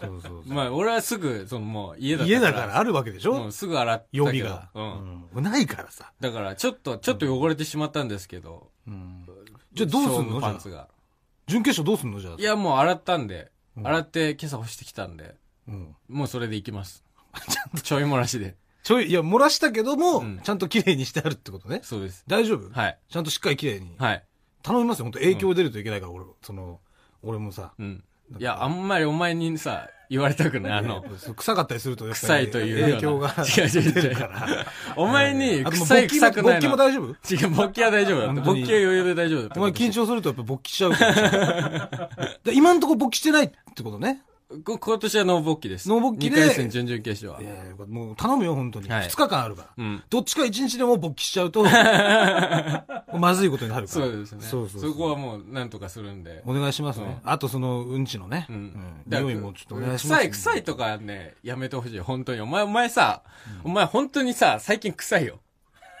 [0.00, 3.32] そうそうまあ、俺はすぐ、そのもう家だ家だからあるわけでしょ？
[3.32, 4.24] もうすぐ洗ったけど。
[4.24, 4.68] 予備が。
[4.74, 5.24] うん。
[5.34, 5.42] うん。
[5.42, 6.12] ないからさ。
[6.20, 8.70] だから、ちょっと、ちょっと汚れてしまったんですけど。
[8.86, 9.26] うん。
[9.72, 10.40] じゃあどうすん勝負の？
[10.40, 10.88] じゃあパンツが。
[11.48, 12.20] 準決勝どうすんの？
[12.20, 12.34] じゃあ。
[12.38, 13.48] いや、もう洗ったんで、うん
[13.84, 15.34] 洗って今朝干してきたんで、
[15.68, 15.96] うん。
[16.08, 17.04] もうそれでいきます。
[17.82, 18.56] ちょい漏らしで。
[18.82, 21.80] ちょい、いや、漏らしたけども、うんちゃんと綺麗にしてあるってことね。
[21.82, 22.24] そうです。
[22.26, 22.70] 大丈夫？
[22.70, 22.98] はい。
[23.10, 23.94] ちゃんとしっかり綺麗に。
[23.98, 24.24] はい。
[24.62, 25.04] 頼みますよ。
[25.04, 26.80] 本当影響出るといけないから、俺、その、
[27.22, 27.72] 俺もさ。
[27.78, 28.04] うん。
[28.38, 30.72] いや、あんまりお前にさ、言われたくない。
[30.72, 31.04] あの、
[31.36, 34.26] 臭かったりすると臭いという影響が 違う違う違う。
[34.96, 36.76] お前に臭い臭くない勃起もの。
[36.78, 37.34] 大丈夫？
[37.34, 39.54] 違う、勃起は大丈夫だ勃起は余裕で大丈夫だ。
[39.56, 40.92] お前緊張するとやっぱ勃起しちゃう
[42.52, 44.22] 今んとこ勃起してないってことね。
[44.64, 45.90] こ今年はノーボッキです。
[45.90, 47.42] ノーボッキで2回戦準々決勝は。
[47.42, 48.88] いやいや、もう頼むよ、本当に。
[48.88, 49.68] はい2日間あるから。
[49.76, 50.02] うん。
[50.08, 51.64] どっちか1日でも勃起しちゃうと、
[53.18, 54.06] まずいことになるから。
[54.06, 54.42] そうですね。
[54.42, 56.42] そうそうそうこはもうなんとかするんで。
[56.46, 57.20] お願いしますね。
[57.24, 58.46] あとその、うんちのね。
[58.48, 59.02] ううんん。
[59.06, 60.22] だから匂いもちょっとお願いします。
[60.22, 61.98] 臭い、臭いとかね、やめてほしい。
[62.00, 62.40] 本当に。
[62.40, 63.22] お前、お前さ、
[63.64, 65.40] お前本当にさ、最近臭いよ。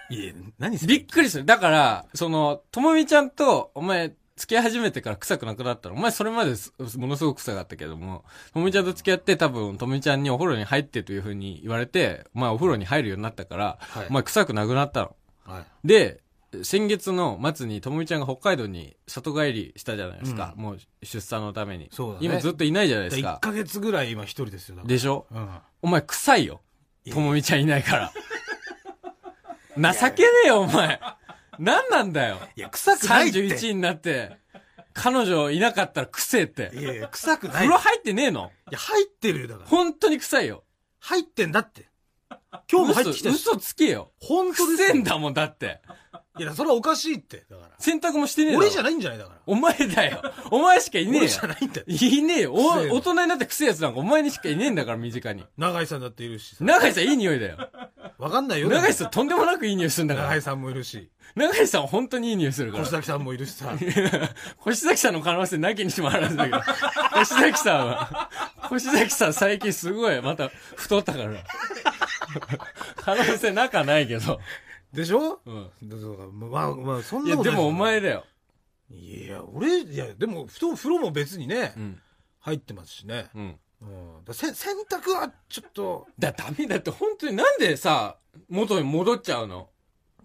[0.08, 1.44] いや、何びっくりする。
[1.44, 5.96] だから、その、ともみちゃんと、お前、付き合い始めてから臭くなくなったの。
[5.96, 8.24] お前それまですものすごく臭かったけども、
[8.54, 15.16] ともみちゃんと付き合って多分、ともみちゃんにお風呂に入ってという風に言われて、お前お風呂に入るようになったから、はいお前臭くなくなったの。
[15.44, 15.64] はい。
[15.86, 16.22] で、
[16.62, 20.54] 先月の末にともみちゃんが北海道に里帰りしたじゃないですか。
[20.56, 21.88] もう出産のために。
[21.92, 23.38] そうだね今ずっといないじゃないです1か。
[23.42, 24.76] ヶ月ぐらい今一人ですよ。
[24.84, 25.26] でしょ？
[25.30, 25.48] うん。
[25.82, 26.62] お前臭いよ。
[27.12, 28.12] ともみちゃんいないから。
[29.94, 31.00] 情けねえよ、お前。
[31.58, 32.38] 何なんだよ。
[32.56, 33.38] いや、臭くないって。
[33.40, 34.36] 31になって、
[34.94, 36.70] 彼女いなかったら臭えって。
[36.74, 37.66] いやいや、臭くない。
[37.66, 38.50] い風呂入ってねえの？
[38.70, 39.68] や、入ってるよ、だから。
[39.68, 40.64] 本当に臭いよ。
[41.00, 41.88] 入ってんだって。
[42.70, 43.34] 今日も入ってきたし。
[43.34, 44.12] 嘘嘘つけよ。
[44.20, 45.80] 本当ですよ臭えんだもん、だって。
[46.38, 47.44] いや、それはおかしいって。
[47.50, 47.68] だから。
[47.78, 49.36] 洗濯もしてねえ俺じゃないんじゃないだから。
[49.44, 50.22] お前だよ。
[50.50, 51.20] お前しかいねえよ。
[51.20, 51.86] 俺じゃないんだよ。
[51.88, 52.54] いねえよ。
[52.54, 55.44] 大人になって臭いやつなんかお前にしかいねえんだから、身近に。
[55.56, 56.64] 永井さんだっているしさ。
[56.64, 57.58] 長井さんいい匂いだよ。
[58.18, 58.68] わかんないよ。
[58.68, 60.28] 長井さんとんでもなくいい匂いするんだから。
[60.28, 61.10] 永井さんもいるし。
[61.34, 62.92] 長井さん本当にいい匂いするから星。
[62.92, 63.72] 崎さんもいるしさ。
[64.58, 66.60] 星崎さんの可能性なきにしもあらずだけど。
[67.12, 68.30] 星崎さんは、
[68.62, 71.30] 星崎さん最近すごい、また太ったから。
[72.96, 74.40] 可能性なかないけど。
[74.92, 75.40] でしょ？
[75.44, 75.70] うん。
[75.82, 77.72] だからまあ、まあ、そんなことないでもお。
[77.72, 78.24] 前だよ。
[78.90, 82.00] いや、俺、いや、でも、布団、風呂も別にねう、ん。
[82.40, 83.28] 入ってますしね。
[83.34, 83.58] うん。
[83.82, 84.24] うん。
[84.24, 88.16] だせ洗濯はちょっと、だ、ダメだって本当になんでさ、
[88.48, 89.68] 元に戻っちゃうの？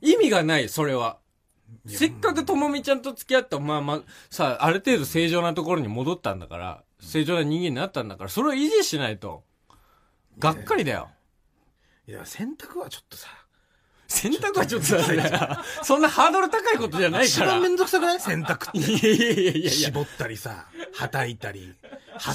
[0.02, 1.20] 意味がない、それは。
[1.88, 9.44] せっかくともみちゃんと付き合った、まあまあ、さ、ある程度正常なところに戻ったんだから、正常な人間になったんだから、それを維持しないと。
[10.40, 11.10] がっかりだよ。
[12.08, 13.30] いや、洗濯はちょっとさ、
[14.08, 17.46] 洗濯はちょっとさ、 そんなハードル高いことじゃないから。
[17.46, 18.20] 一番めんどくさくない？
[18.20, 18.78] 洗濯って。
[18.78, 19.72] いやいやいやいや。
[19.72, 21.74] 絞ったりさ、はたいたり、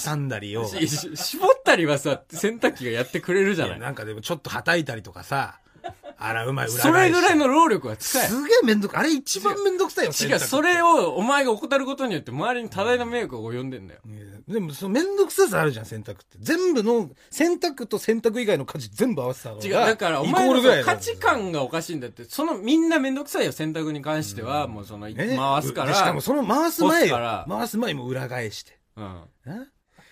[0.04, 0.66] 挟んだりを。
[0.66, 3.78] 絞ったりはさ、洗濯機がやってくれるじゃない。
[3.80, 5.60] なんかでもちょっとはたいたりとかさ、
[6.20, 8.26] 洗う前裏返しそれぐらいの労力は使え。
[8.26, 10.88] すげえめんどく、あれ一番めんどくさいよ、違う、それを。
[10.88, 14.00] をお前が怠ることによって周りに多大な迷惑が及んでんだよ。
[14.48, 16.38] でも、そのめんどくささあるじゃん、洗濯って。
[16.40, 25.88] 全部の、洗濯と洗濯以外の家事全部合わせた違う、だからお前の価値観がおかしいんだって、そのみんなめんどくさいよ、洗濯に関しては、もうその、ね回すから。
[25.90, 27.08] でしかもその回す前。
[27.08, 28.78] 回す前も裏返して。
[28.96, 29.22] うん。
[29.46, 29.50] え？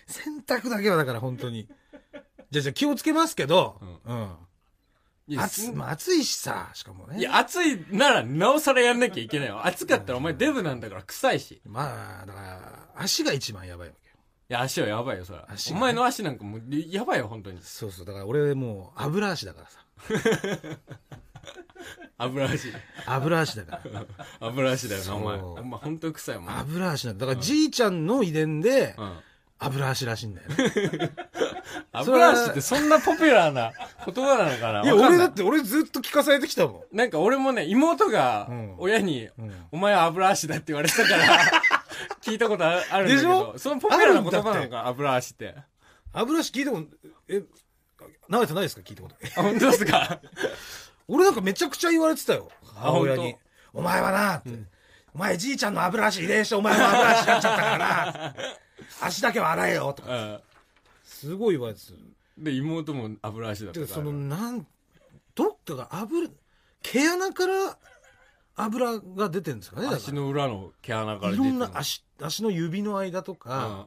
[0.07, 1.67] 洗濯だけはだから本当に。
[2.51, 4.31] じゃあじゃあ気をつけますけど、うん。
[5.35, 7.19] 暑まあ暑いしさ、しかもね。
[7.19, 9.67] いや、暑いなら、なおさらやんなきゃいけないよ。
[9.67, 11.55] 暑かったらお前デブなんだから臭いし。
[11.55, 14.17] いまあ、だから、足が一番やばいわけよ。
[14.49, 15.41] や、足はやばいよ、それ。
[15.49, 17.59] 足がねお前の足なんかもう、やばいよ、本当に。
[17.63, 18.07] そうそう。
[18.07, 19.85] だから俺もう油足だからさ。
[22.19, 22.73] 油足。
[23.07, 24.07] 油足だから。
[24.49, 25.39] 油足だよな、お前。
[25.39, 26.59] そうお前本当に臭いもん。
[26.59, 27.27] 油足なんだ。
[27.27, 29.19] だからじいちゃんの遺伝でうん。
[29.59, 31.11] 油足らしいんだよね。
[31.93, 33.73] 油足ってそんなポピュラーな
[34.05, 34.83] 言葉なのかな？
[34.83, 36.97] いや、俺だって俺ずっと聞かされてきたもん。
[36.97, 41.39] なんか俺もね、妹がうん親に、うんお前は油足だって言われてたから、
[42.23, 43.59] 聞いたことああるんだけでしど、ょ？
[43.59, 45.55] そのポピュラーな言葉なのか、油足って。
[46.13, 46.87] 油足聞いたこと、
[47.29, 48.83] え、流れてないですか？
[48.83, 49.15] 聞いたこと。
[49.37, 50.21] あ、本当ですか？
[51.09, 52.51] 俺なんかめちゃくちゃ言われてたよ。
[52.75, 53.37] 母親に。
[53.73, 54.51] お前はな、って。
[55.15, 58.35] お前じいちゃんの油足遺伝してお前も油足になっちゃったからな。
[59.01, 59.93] 足だけは洗えよ。
[59.93, 60.13] とか。
[60.13, 60.41] うん。
[61.05, 61.93] すごい言われてた。
[62.39, 64.05] で、妹も油足だったてか、から。
[64.07, 64.67] その、なん、
[65.35, 66.29] どっかが油、
[66.83, 67.79] 毛穴から
[68.57, 73.87] 油が出てるんですかねだから足の裏の毛穴からいろんな足、足の指の間とうか、ん。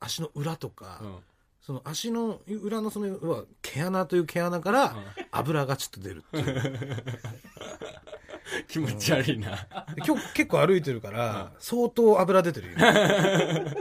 [0.00, 1.16] 足の裏とか、うん。
[1.62, 4.96] その足の裏のその、要は毛穴という毛穴から
[5.30, 7.04] 油がちょっと出るっていう。
[8.68, 9.50] 気持ち悪いな。
[9.94, 12.78] で今日結構歩いてるから、相当油出てるよ。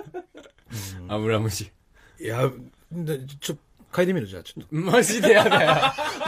[1.10, 1.72] 油虫。
[2.20, 2.50] いや、
[2.92, 3.58] でちょ、
[3.92, 4.28] 嗅いでみる？
[4.28, 4.76] じゃあ、ちょっと。
[4.76, 5.76] マジでやだよ。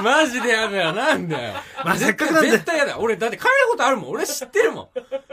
[0.02, 0.94] マジでやだよ。
[0.94, 1.54] なんだよ。
[1.84, 2.98] まあせっかくなんで絶対やだ。
[3.00, 4.10] 俺、だって嗅いだことあるもん。
[4.12, 4.90] 俺知ってるも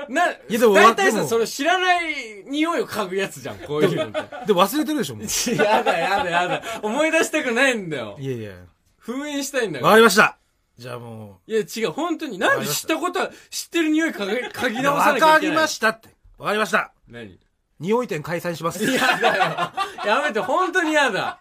[0.09, 0.13] ん。
[0.13, 2.15] な、いやでも大体さ、それ知らない
[2.47, 3.59] 匂いを嗅ぐやつじゃん。
[3.59, 4.21] こういうのって。
[4.47, 5.27] で、忘れてるでしょ、もう。
[5.57, 6.63] やだやだやだ。
[6.83, 8.17] 思い出したくないんだよ。
[8.19, 8.53] いやいや。
[8.99, 9.97] 封印したいんだわかよ。
[9.99, 10.37] りました。
[10.79, 12.39] じゃあもいや違う、本当に。
[12.39, 14.83] なんで知ったことは、知ってる匂い嗅ぎ 嗅ぎう。
[14.83, 15.31] 直さなわきゃいけない。
[15.33, 16.11] かりましたって。
[16.39, 16.93] わかりました。
[17.09, 17.39] 何？
[17.79, 18.83] 匂い店開催します。
[18.85, 19.73] やだよ。
[20.07, 21.41] やめて、本当にやだ。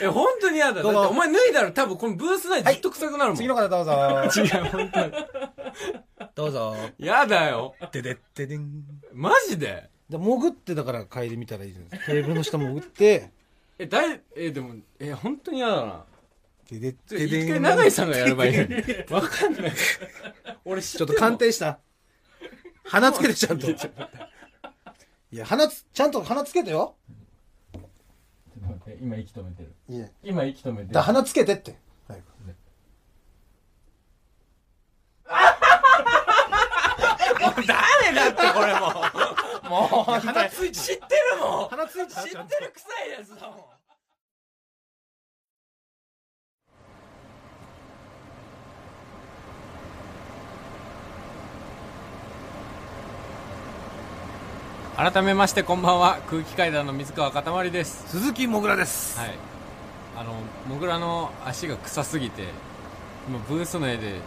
[0.00, 0.82] え、本当にやだ。
[0.82, 3.36] だってお前脱いだら多分このブース内ずっと臭くなるもん。
[3.36, 3.92] 次の方どうぞ。
[4.36, 5.12] 違う、本当に。
[6.34, 6.76] どうぞ。
[6.98, 7.74] やだよ。
[7.92, 8.84] ででってでん。
[9.12, 9.90] マジで？
[10.08, 12.12] で潜ってだから嗅いでみたらいいじゃないですか。
[12.12, 13.30] テーブルの下潜って、
[13.78, 16.04] え、誰、え、でも、え、本当に嫌だな。
[16.70, 18.74] ででちょ一でで回永井さんがやればいいのに。
[19.10, 19.72] わかんない。
[20.64, 21.78] 俺知ちょっと鑑定した。
[22.84, 23.68] 鼻つけてちゃんと。
[23.70, 23.76] い
[25.36, 26.94] や、鼻つ、ちゃんと鼻つけてよ。
[29.00, 29.74] 今息止めてる。
[29.88, 30.08] いや。
[30.22, 31.02] 今息止めてるだ、。
[31.02, 31.76] 鼻つけてって。
[32.06, 32.20] 早
[37.54, 38.88] く誰だってこれも
[39.66, 39.68] う。
[39.68, 41.02] もう、鼻ついて知って
[41.34, 41.68] るもん。
[41.70, 43.71] 鼻ついて知ってる臭いやつだもん。
[55.02, 59.18] 改めましてこんばんは空気階段の水川かたまりです鈴木もぐらです。
[59.18, 59.34] はい
[60.16, 60.34] あの
[60.72, 62.44] もぐらの足が臭すぎて
[63.26, 64.20] 今ブース内で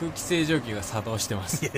[0.00, 1.70] 空気清浄機が作動してます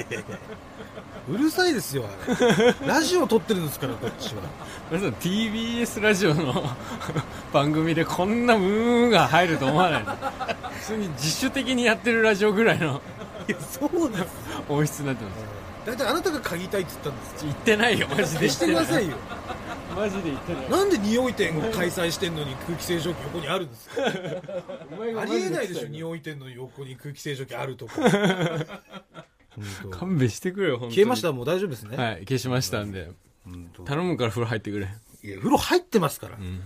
[1.28, 2.74] うるさいですよ、あれ。
[2.86, 4.42] ラジオ撮ってるんですから、こっちは。
[4.88, 6.70] 皆さん TBS ラジオの
[7.52, 10.14] 番組でこんなムーンが入ると思わないの？
[10.70, 13.02] 普通に自主的にやってるラジオぐらいの
[13.48, 14.26] いや、そうです。
[14.68, 15.53] 音質になってます
[15.86, 17.44] だいたいあなたが嗅ぎたいって言ったんです。
[17.44, 17.52] よ。
[17.52, 18.48] 言ってないよマジで。
[18.48, 19.10] してくださいよ。
[19.12, 19.16] よ。
[19.96, 20.70] マジで言ってない。
[20.70, 24.02] なんで匂い店を開催してんのに空気清浄機横にあるんですか？
[24.92, 27.94] お前があマジりえないでしょ、臭匂い店の横に空気清浄機あるとか。
[29.54, 29.90] 本当。
[29.90, 30.94] 勘弁してくれよ本当に。
[30.96, 31.32] 消えました？
[31.32, 31.96] もう大丈夫ですね？
[31.96, 33.10] はい消しましたんで。
[33.44, 33.84] 本当。
[33.84, 34.88] 頼むから風呂入ってくれ。
[35.22, 36.36] いや、風呂入ってますから。
[36.36, 36.60] ん。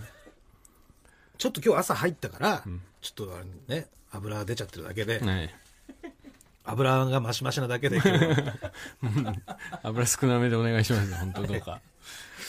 [1.37, 2.81] ちょっと今日朝入ったから、ん。
[3.01, 5.53] ちょっとあれね、油出ちゃってるだけで、はい
[6.71, 7.99] 油がマシマシなだけで
[9.83, 11.81] 油少なめでお願いします本当どうか。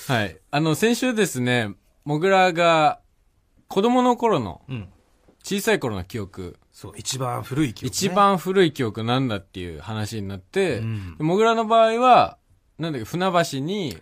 [0.09, 0.37] はい。
[0.51, 3.01] あの先週ですねもぐらが
[3.69, 4.89] 子供の頃のうん。
[5.43, 6.59] 小さい頃の記憶。
[6.73, 7.89] そう、一番古い記憶、ね。
[7.89, 11.17] 一番古い記憶なんだっていう話になって、うん。
[11.19, 12.39] もぐらの場合は、
[12.79, 13.97] なんだっけ、船橋に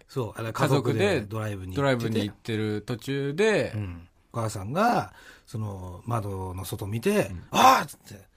[0.52, 4.08] 家族でドライブに行ってる途中で、うん。
[4.32, 5.12] お母さんが、
[5.46, 8.27] その、窓の外見て、ああっつって、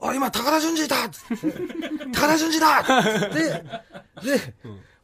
[0.00, 1.52] あ、今、高田純次いたっつって、
[2.12, 3.40] 高田純次だって、
[4.26, 4.54] で、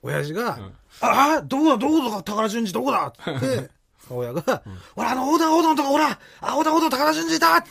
[0.02, 0.58] 親父が、
[1.00, 3.06] ああ、どこだ、どこだ、高田純次どこだ？
[3.08, 3.70] って、
[4.08, 4.62] 母親が、
[4.94, 7.64] ほら、あの、横断歩道のとこ、ほら、あ、横断歩道高田純次いたっ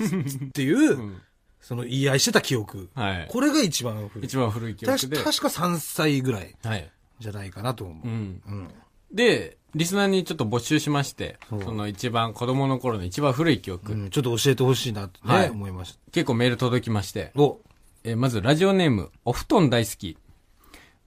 [0.54, 1.22] ていう、ん
[1.62, 2.90] その言い合いしてた記憶。
[2.96, 3.28] はい。
[3.30, 4.26] これが一番古い。
[4.26, 5.18] 一番古い記憶で。
[5.18, 6.92] 確確か3歳ぐらいはい。
[7.20, 8.08] じゃないかなと思う。
[8.08, 8.42] うん。
[8.48, 8.74] うん。
[9.14, 17.42] で、リスナーにちょっと募集しまして、その一番子供の頃の一番古い記憶、うんちょっと教えてほしいなってね、はい思いまし結構メール届きまして、た。
[17.42, 17.62] お、
[18.04, 20.18] えーまずラジオネーム、お布団大好き。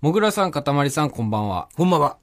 [0.01, 1.69] もぐらさん、かたまりさん、こんばんは。
[1.77, 2.19] ほんまは。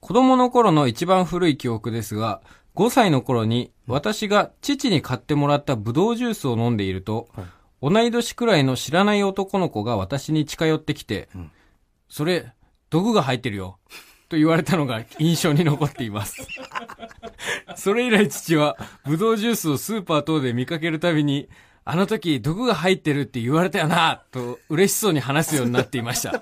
[0.00, 2.42] 子供の頃の一番古い記憶ですが、
[2.74, 7.44] 5歳の頃に私が父に買ってもらったブドウジュースを飲んでいると、はい
[7.82, 11.50] 同い年くらいの知らない男の子が私に近寄ってきて、ん
[12.08, 12.52] それ、
[12.90, 13.78] 毒が入ってるよ。
[14.32, 16.46] と言われたのが印象に残っています。
[17.76, 21.50] それ以来父は、ブドウジュースをスーパー等で見かけるたびに、
[21.84, 26.32] あの時毒が入ってるって言われたよな、と嬉しそうに話すようになっていました。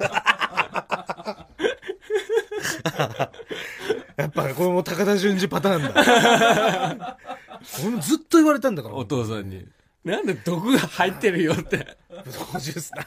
[4.17, 5.83] やっぱこれも高田純次パターン
[7.03, 7.19] だ。
[7.83, 8.95] 俺もずっと言われたんだから。
[8.95, 9.67] お父さんに。
[10.05, 11.97] なんで毒が入ってるよって。
[12.09, 13.05] ブドウジュースな。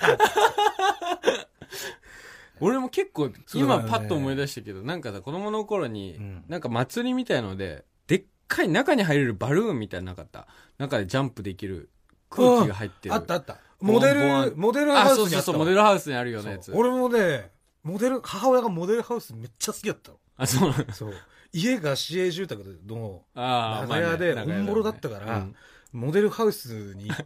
[2.64, 10.48] 俺も結構、今パッと思い出したけど、なんかさ、子供の頃に、んなんか祭りみたいので、でっかい中に入れるバルーンみたいなのなかった？
[10.78, 11.90] 中でジャンプできる
[12.30, 13.16] 空気が入ってる。
[13.16, 13.58] あったあった。
[13.82, 16.72] モデル、モデルハあ、ウスにあったわそうそうモデルハウスにあるようなやつ。
[16.74, 17.52] 俺もね、
[17.84, 20.18] モデル、母親がモデルハウスめっちゃ好きだったの。
[20.38, 21.14] あ、そうなんだそう。
[21.52, 25.56] 家が市営住宅の長屋で、まあねオンボロだったから、うん
[25.92, 27.24] モデルハウスに行って、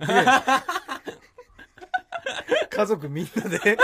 [2.75, 3.77] 家族みんなで、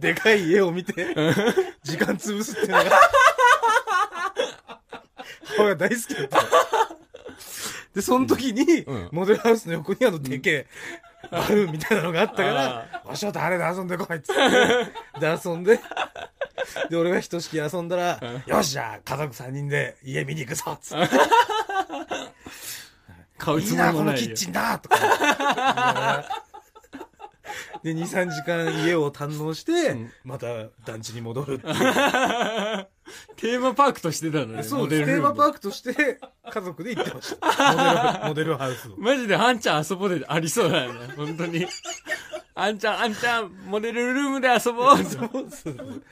[0.00, 1.14] でかい家を見て、
[1.82, 2.84] 時間潰すっていうのが、
[5.44, 6.48] 母親大好きだったの。
[7.94, 10.66] で、その時に、うんモデルハウスの横にあのでけえ、
[11.30, 15.20] バルーンみたいなのがあったからあ、わしょとあれで遊んでこいっつって。
[15.20, 15.80] で、遊んで、
[16.88, 21.18] で、俺がひとしきり遊んだら、よし、じゃあ、家族3人で家見に行くぞっつって。
[23.38, 24.34] 買うついいな、もりもないよこのキッ。
[24.34, 24.96] チンだとか。
[27.82, 30.46] で、2、3時間家を堪能して、また
[30.84, 31.74] 団地に戻るっていう。
[33.36, 35.06] テーマパークとしてたのね、そうです。
[35.06, 38.24] テーマパークとして家族で行ってました。
[38.28, 38.96] モデル、モデルハウスを。
[38.98, 41.66] マジであんちゃん遊ぼうでありそうだよね、本当に。
[42.54, 46.02] あんちゃん、あんちゃん、モデルルームで遊ぼうそうそう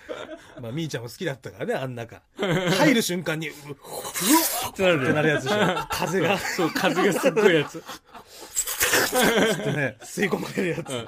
[0.61, 2.23] まあ、みーちゃんも好きだったからね、あん中。
[2.39, 3.75] 入る瞬間に、うふわ
[4.69, 5.57] っってなるってなるやつでしょ。
[5.91, 7.83] 風が、そう、風がすっごいやつ。
[9.15, 11.07] ね、吸い込まれるやつ。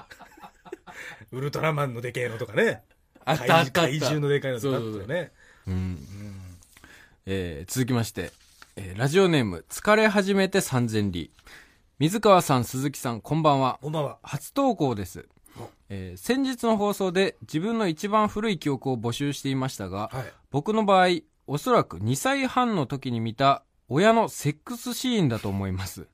[1.32, 2.82] ウルトラマンのでけえのとかね。
[3.24, 5.32] あったあった怪獣のでかいのとかあったよね。
[5.66, 5.98] うん。
[7.26, 8.32] えー続きまして、
[8.76, 11.30] えーラジオネーム、疲れ始めて三千里。
[11.98, 13.78] 水川さん、鈴木さん、こんばんは。
[13.82, 14.18] こんばんは。
[14.22, 15.28] 初投稿です。
[15.88, 20.32] えー先日の放送で自分の一番古い記憶を募集していましたが、はい。
[20.50, 21.08] 僕の場合、
[21.46, 26.06] おそらく2歳半の時に見た親のセックスシーンだと思います。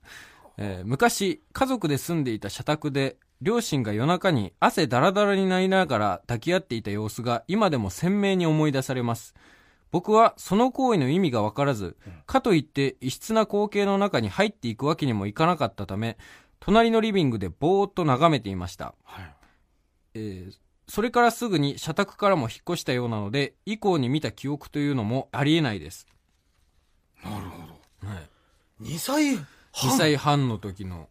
[0.57, 9.35] えー昔、家族で住んでいた社宅で、両親が夜中に汗だらだらになりながら抱き合っていた様子が今でも鮮明に思い出されます。
[9.91, 16.17] 僕はその行為の意味がわからず、かといって異質な光景の中に入っていくわけにもいかなかったため、
[16.59, 18.95] 隣のリビングでぼーっと眺めていました。
[19.03, 19.35] はい。
[20.15, 20.57] えー
[20.89, 26.07] それからすぐに社宅からも引っ越したようなので、以降に見た記憶というのもありえないです。
[27.25, 28.07] なるほど。
[28.07, 28.29] はい。
[28.83, 29.35] 2歳
[29.77, 31.07] 2半歳半の時の、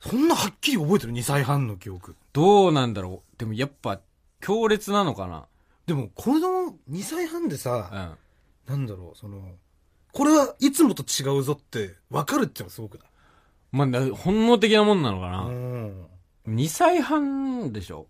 [0.00, 2.16] そんなはっきり覚えてる ?2 歳半の記憶。
[2.32, 3.38] どうなんだろう？
[3.38, 4.00] でもやっぱ、
[4.40, 5.46] 強烈なのかな？
[5.86, 8.16] でも、この2歳半でうさ、
[8.66, 8.70] ん。
[8.70, 9.42] なんだろう、その、
[10.12, 13.08] これはいつもと違うぞって分かるっていうのがすごくない？
[13.72, 15.40] まあ、な本能的なもんなのかうな。
[15.50, 16.06] ん。
[16.48, 18.06] 2歳半でしょ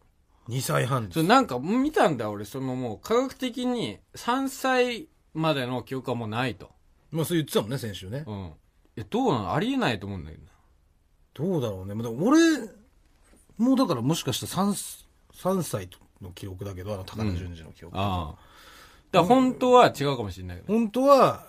[0.49, 1.23] ？2歳半です。
[1.25, 6.71] なんか見たんだ俺、そのもう科学的に3歳までの記憶はもうないと。
[7.11, 8.25] まあそう言ってたもんね、先週ね。
[8.27, 8.53] うん。
[8.99, 9.55] いや、どうなの？
[9.55, 10.51] ありえないと思うんだけどな。
[11.35, 11.95] どうだろうね。
[11.95, 12.41] まあでも俺、
[13.57, 15.89] もうだからもしかしたら 3, 3歳
[16.21, 17.97] の記憶だけど、あの高田純次の記憶。
[17.97, 18.39] ああ。
[19.13, 20.75] だから本当は違うかもしれないけど。
[20.75, 21.47] 本当は、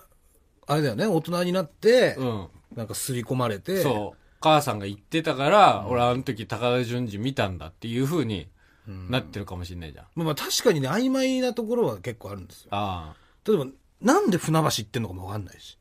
[0.68, 2.48] あれだよね、大人になって、うん。
[2.76, 4.18] なんか刷り込まれて、そう。
[4.40, 8.48] 母さんが言ってたから、俺あの時高田純次見たんだっていう風に
[8.86, 10.06] うんなってるかもしれないじゃん。
[10.14, 12.68] まあまあ確かにね、曖昧なところは結構あるんですよ。
[12.70, 13.66] あ例えば、
[14.00, 15.76] なんで船橋行ってんのかもわかんないし。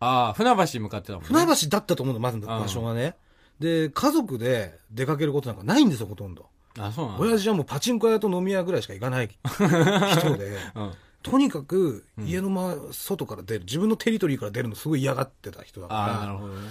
[0.00, 0.06] あ。
[0.06, 1.28] ああ、船橋向かってたもんね。
[1.28, 3.16] 船橋だったと思うの、まず場所がね。
[3.60, 6.46] で、家族で出かけることなんかないんですよ、ほとんど。
[6.78, 7.20] あ、そうなの？
[7.20, 10.92] 親父はもうパチンコ屋と飲み屋ぐらいしか行かない人で、 うん。
[11.22, 16.26] とにかく家のま、外から出る、自分のテリトリーから出るのすごい嫌がってた人だから。
[16.26, 16.68] なるほどね。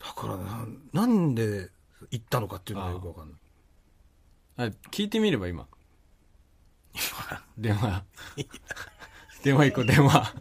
[0.00, 1.70] だからな、なんで
[2.10, 3.34] 行ったのかっていうのがよくわかんな
[4.66, 4.68] い。
[4.68, 5.66] あ聞いてみれば今。
[7.58, 8.02] 電話。
[9.44, 10.34] 電話行こう、電話。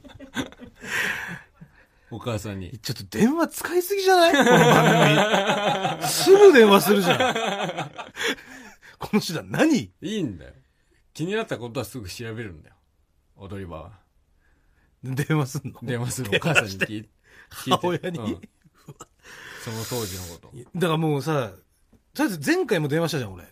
[2.16, 2.78] お母さんに。
[2.80, 4.32] ちょっと電話使いすぎじゃない？
[4.32, 6.08] この番組。
[6.08, 7.18] すぐ電話するじゃん。
[9.00, 9.76] この手段何？
[9.78, 10.54] いいんだよ。
[11.14, 12.76] 気になったことはすぐ調べるんだよ。
[13.36, 13.92] 踊り場は。
[15.04, 15.80] 電話すんの？
[15.84, 17.10] 電話するお母さんに聞いて。
[17.50, 18.20] 母親に？
[18.20, 18.42] うん
[19.64, 20.52] その当時のこと。
[20.76, 21.52] だからもうさ、
[22.14, 23.46] とりあえず前回も電話したじゃん、俺。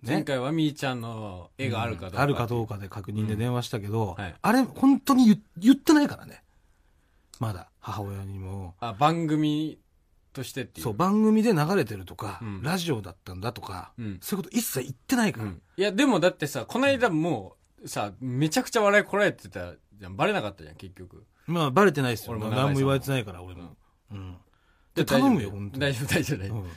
[0.00, 2.22] 前回はみーちゃんの絵があるかどうか。
[2.22, 6.44] あるかどうかで確認で電話したけど、はいあれ、本当に言言ってないからね。
[7.40, 8.74] まだ、母親にも。
[8.80, 9.78] あ、番組
[10.32, 10.84] としてっていう。
[10.84, 15.46] そう、番組で流れてるとか、うんラジオだったんだとか、うんそういうこと一切言ってないから。
[15.46, 15.62] うん。
[15.76, 20.16] いや、でもだってさ、この間もう、さ、めちゃくちゃ笑いこられてたじゃん。
[20.16, 21.26] バレなかったじゃん、結局。
[21.46, 22.32] まあ、バレてないですよ。
[22.32, 23.76] 俺も何も言われてないから、俺も。
[24.12, 24.36] うん。
[24.94, 25.80] で、頼むよ、本当に。
[25.80, 26.62] 大丈夫、大丈夫、大丈夫。
[26.62, 26.70] うん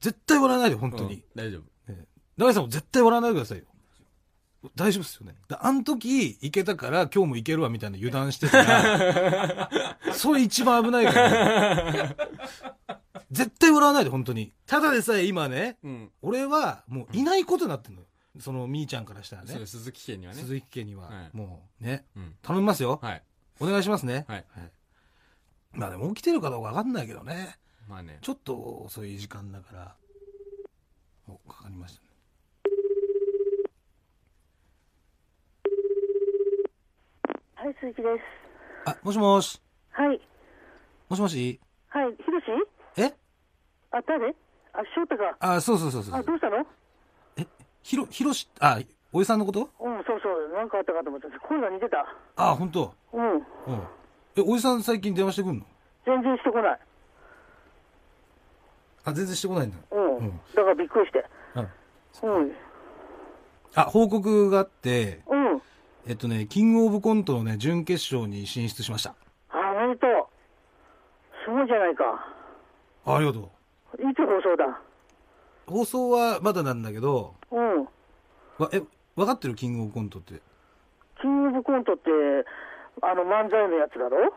[0.00, 1.22] 絶対笑わないで、本当うんに。
[1.34, 1.62] 大丈夫。
[2.38, 3.64] 長井さんも絶対笑わないでくださいよ。
[4.76, 5.34] 大丈夫ですよね。
[5.48, 9.70] であの時、行けたから、今日も行けるわ、みたいな油断してたら、
[10.12, 12.16] それ一番危ないから、
[13.30, 14.52] 絶対笑わないで、本当に。
[14.66, 16.12] ただでさえ今ね、うん。
[16.20, 18.06] 俺はもういないことになってんのよ。
[18.38, 19.66] その、みーちゃんからしたらね。
[19.66, 20.40] 鈴木家にはね。
[20.40, 21.22] 鈴木家にはは。
[21.32, 22.36] いもうね、うん。
[22.42, 22.98] 頼みますよ。
[23.02, 23.22] はい。
[23.60, 24.24] お願いしますね。
[24.28, 24.44] はい。
[25.72, 27.58] まあでも起きてるかどうかわかんないけどね。
[27.88, 28.18] まあね。
[28.20, 29.96] ちょっと遅い時間だから。
[31.28, 32.09] お、かかりましたね。
[37.60, 38.22] はい、鈴木です。
[38.86, 39.60] あ、もしもし。
[39.90, 40.18] はい。
[41.10, 41.60] もしもし？
[41.90, 42.44] はい、ひろし
[42.96, 43.12] え？
[43.90, 44.34] あ、誰？
[44.72, 45.36] あ、翔太か。
[45.40, 46.22] あ、そうそうそうそうあ、。
[46.22, 46.64] どうしたの？
[47.36, 47.46] え、
[47.82, 48.78] ひろ、ひろし、あ、
[49.12, 49.68] おじさんのこと？
[49.78, 50.56] うん、そうそう。
[50.56, 51.28] なんかあったかと思った。
[51.38, 52.06] 声が似てた。
[52.36, 52.94] あ、本当？
[53.12, 53.34] うん。
[53.34, 53.42] うん。
[54.36, 55.66] え、おじさん最近電話してくんの？
[56.06, 56.80] 全然してこない。
[59.04, 59.76] あ、全然してこないんだ。
[59.90, 60.16] うん。
[60.16, 61.22] うんだからびっくりして。
[61.56, 61.60] あ、
[62.22, 62.52] うん。
[63.74, 65.39] あ報告があって、うん。
[66.06, 69.14] えっとね、キングオブコントのね、準決勝に進出しました。
[69.50, 70.10] あ、おめでとう。
[71.44, 72.04] すごいじゃないか。
[73.04, 73.42] あありがとう。
[74.10, 74.80] いつ放送だ
[75.66, 77.84] 放送はまだなんだけど、うん。
[78.58, 78.82] わ、え、
[79.14, 79.54] 分かってる？
[79.54, 80.40] キングオブコントって。
[81.20, 82.10] キングオブコントって、
[83.02, 84.32] あの漫才のやつだろ？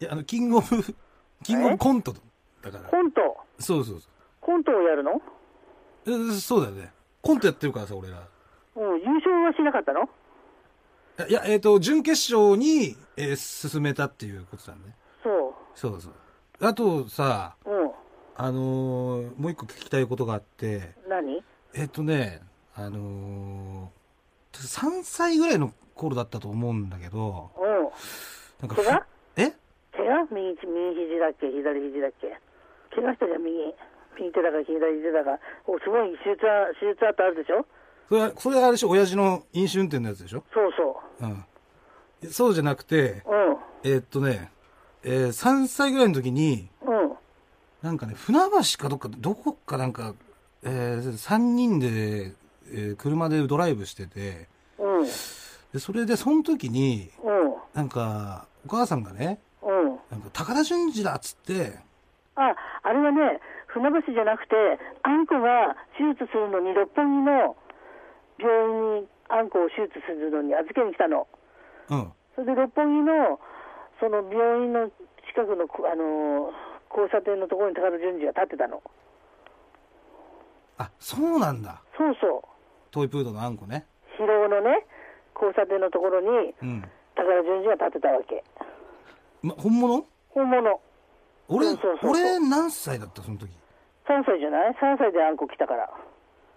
[0.00, 0.66] いや、あの、キングオブ、
[1.44, 2.12] キングオブコント
[2.62, 2.84] だから。
[2.84, 3.20] コント。
[3.58, 4.08] そうそうそ
[4.40, 5.12] コントをやるの？
[6.06, 6.40] うえ。
[6.40, 6.92] そうだよね。
[7.22, 8.18] コントやってるからさ、俺ら。
[8.76, 9.00] うん。
[9.00, 10.08] 優勝はしなかったの？
[11.28, 14.78] いや、えっ、と、準決勝に、えー進めたっていうことだね。
[15.22, 16.12] そそうそう。
[16.60, 17.70] あとさ、う。
[17.70, 17.90] うん。
[18.36, 21.42] あのーもう一個聞きたいことがあって、何？
[21.74, 22.40] えっ、とね、
[22.74, 28.68] あのー、3歳ぐらいの頃だったと思うんだけど、うん。
[28.68, 29.06] なんかそれが
[29.36, 29.52] ふ、え
[30.30, 32.38] 右右肘だっけ、左肘だっけ？
[32.96, 33.56] 怪我したじゃん、右。
[34.18, 35.38] 右手だか左手だか。
[35.66, 37.64] おすごい手術は、手術ってあるでしょ？
[38.12, 40.44] それは、それはあれでしょ、親父の飲酒運転のやつでしょ？
[40.52, 41.26] そうそ
[42.24, 42.30] うん。
[42.30, 43.30] そうじゃなくて、う。
[43.30, 43.56] うん。
[43.84, 44.52] えーっとね、
[45.02, 47.12] えー3歳ぐらいの時に、うん。
[47.80, 50.12] なんかね、船橋かどっか、どこかなんか、
[50.62, 52.32] えー、3人で、
[52.70, 54.46] えー車でドライブしてて、
[54.78, 55.04] うん。
[55.04, 57.54] で、それで、その時に、うん。
[57.72, 59.86] なんか、お母さんがね、うん。
[60.10, 61.78] なんか、高田純次だっつって、
[62.34, 64.54] あ、あれはね、船橋じゃなくて、
[65.02, 67.56] あんこが手術するのに、六本木の
[68.42, 68.68] 病
[68.98, 71.26] 院にあんこを手術するのに預けに来たの。
[71.90, 72.12] うん。
[72.34, 73.40] それで六本木の、
[74.00, 74.90] その病院の
[75.28, 78.82] 近くの、こあのー交差点のところに高田純次が立ってたの。
[80.76, 81.80] あ、そうなんだ。
[81.96, 82.48] そうそう。
[82.90, 83.86] トイプードルのあんこね。
[84.18, 84.84] 広尾のね、
[85.34, 86.82] 交差点のところに、うん。
[87.14, 88.44] 高田純次が立ってたわけ。
[89.42, 90.06] ま、本物？
[90.28, 90.80] 本物。
[91.48, 93.22] 俺、そうそうそう俺何歳だった？
[93.22, 93.48] その時。
[94.06, 95.90] 3歳じゃない ?3 歳であんこ来たから。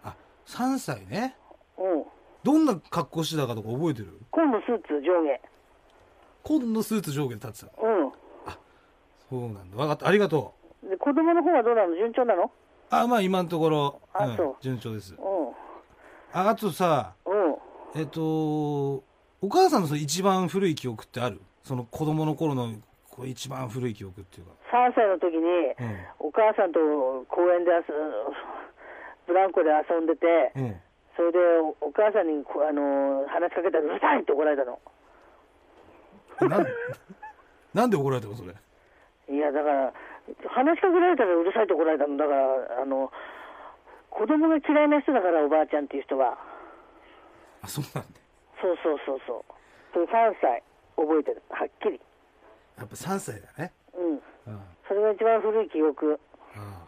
[0.04, 0.16] あ、
[0.48, 1.38] 3歳ね。
[1.78, 2.04] うん。
[2.44, 4.20] どんな格好してたかとか覚えてる？
[4.32, 5.40] 紺のスーツ上下。
[6.44, 7.82] 紺のスーツ上下で立ってた。
[7.82, 8.12] うん。
[9.30, 9.78] そうなんだ。
[9.78, 10.08] わかった。
[10.08, 10.54] ありがと
[10.84, 10.90] う。
[10.90, 11.96] で、子供の方はどうなの？
[11.96, 12.52] 順調なの？
[12.92, 15.16] あ、まあ今のところ、んあそう順調です。
[15.16, 15.18] う
[16.34, 17.30] あ、あとさ、ん。
[17.30, 18.00] うん。
[18.00, 21.42] えっと、お母さんのその一番古い記憶ってある？
[21.64, 22.76] その子供の頃の
[23.10, 24.52] これ一番古い記憶っていうか。
[24.72, 26.80] 3歳の時に、うんお母さんと
[27.30, 27.82] 公園で遊
[29.26, 30.76] ブランコで遊んでて、うん。
[31.16, 31.40] それで
[31.82, 34.80] おお母さんにこあの話しかけたらうるさいって怒られたの。
[36.42, 36.66] なん
[37.74, 38.54] なんで怒られたのそれ？
[39.28, 39.94] いや、だから、
[40.50, 42.16] 話しかけられたらうるさいって怒られたの。
[42.18, 43.12] だから、あの、
[44.10, 46.38] 子供が嫌いな人だから、おばあちゃんっていう人は。
[47.62, 48.20] あ、そうなんだ。
[48.62, 49.44] そうそうそうそう。
[49.94, 50.64] それ3歳、
[50.96, 51.42] 覚えてる。
[51.50, 52.00] はっきり。
[52.78, 53.74] やっぱ3歳だね。
[53.96, 54.12] うん。
[54.12, 54.20] うん。
[54.56, 56.20] あそれが一番古い記憶。
[56.56, 56.86] あ。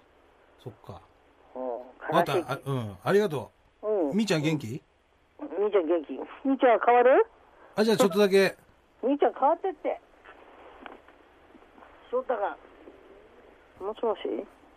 [0.59, 1.01] そっか。
[1.55, 1.63] うん。
[2.15, 2.97] あうん。
[3.03, 3.43] ありがとうん。
[3.43, 3.47] う。
[4.13, 4.67] みーちゃん元気？
[4.67, 6.13] みーちゃん元気？
[6.45, 7.25] みーちゃんは変わる？
[7.75, 8.55] あ、じゃあちょっとだけ。
[9.03, 9.99] みーちゃん変わってって。
[12.11, 12.57] 翔太が。
[13.79, 14.19] もしもし？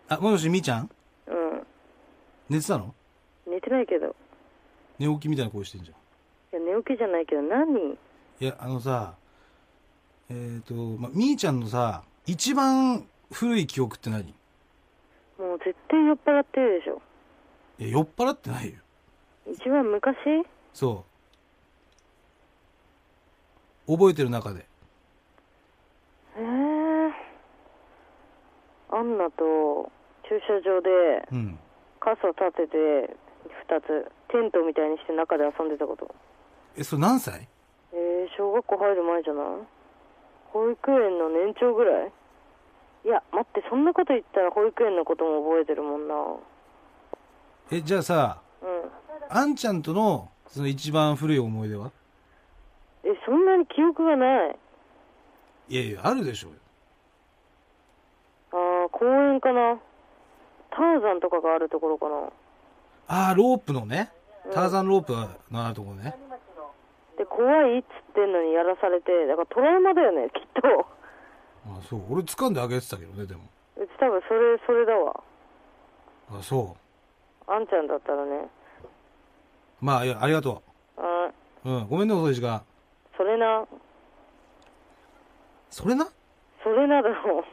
[0.09, 0.91] あ、もしもしみーちゃん？
[1.27, 1.67] うん。
[2.49, 2.95] 寝てたの？
[3.47, 4.15] 寝てないけど。
[4.99, 5.95] 寝起きみたいな声してんじゃ
[6.59, 6.63] ん。
[6.63, 7.93] いや、寝起きじゃないけど、何？
[7.93, 7.97] い
[8.41, 9.15] や、あのさ、
[10.29, 14.29] えっ、と、ま、みーちゃんのさ、一番古い記憶って何？
[14.29, 14.35] い
[15.39, 17.01] もう絶対酔っ払ってるでしょ。
[17.79, 18.75] や、酔っ払ってないよ。
[19.53, 20.15] 一番昔？
[20.73, 21.05] そ
[23.89, 23.93] う。
[23.97, 24.65] 覚えてる中で。
[26.37, 26.41] え。
[26.41, 27.11] ー、
[28.97, 29.91] アンナと
[30.29, 30.89] 駐車場で
[31.33, 31.59] うん。
[31.99, 33.17] 傘立てて
[33.69, 36.15] 二つテントみたいにして中で遊んでたこと。
[36.77, 37.49] え、それ何歳？
[37.93, 39.45] えー、小学校入る前じゃない？
[40.53, 42.13] 保育園の年長ぐらい？
[43.05, 46.15] いや待ってそんなこと言ったら保育園のことも覚えてるもんな。
[47.73, 48.69] え、じゃあさ、うん
[49.33, 51.93] あんちゃんとの、その一番古い思い出は？
[53.05, 54.57] えそんなに記憶がない
[55.69, 56.57] いやいや、あるでしょうよ。
[58.53, 59.79] ああ公園かな
[60.71, 62.17] ターザンとかがあるところかな
[63.07, 64.11] ああ、ロープのね。
[64.53, 65.13] ターザンロープ
[65.53, 66.17] のあるとこね。
[67.17, 70.87] で怖いっつってんのにやらされてだからトラウマだよねきっと
[71.67, 72.03] あそう。
[72.11, 73.43] 俺掴んであげてたけどね、でも。
[73.77, 75.23] うち多分それそれだわ
[76.31, 76.77] あそ
[77.47, 78.49] あんちゃんだったらねう。
[79.81, 80.63] まあ、ありがと
[80.97, 81.31] あ
[81.65, 81.71] う。
[81.71, 81.87] うん。
[81.89, 82.63] ごめんね、遅い時間。
[83.17, 83.67] それな
[85.71, 86.07] それな？
[86.63, 87.45] それなだろ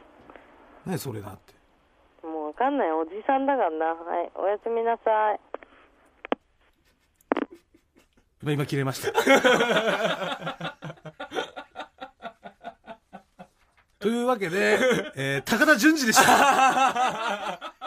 [0.84, 1.54] 何それなって。
[2.26, 5.40] もうわかんないおじさんだからなはいおやすみなさい
[8.42, 9.12] 今、今切れました。
[13.98, 14.78] というわけで、
[15.16, 17.60] えー、高田純次でした。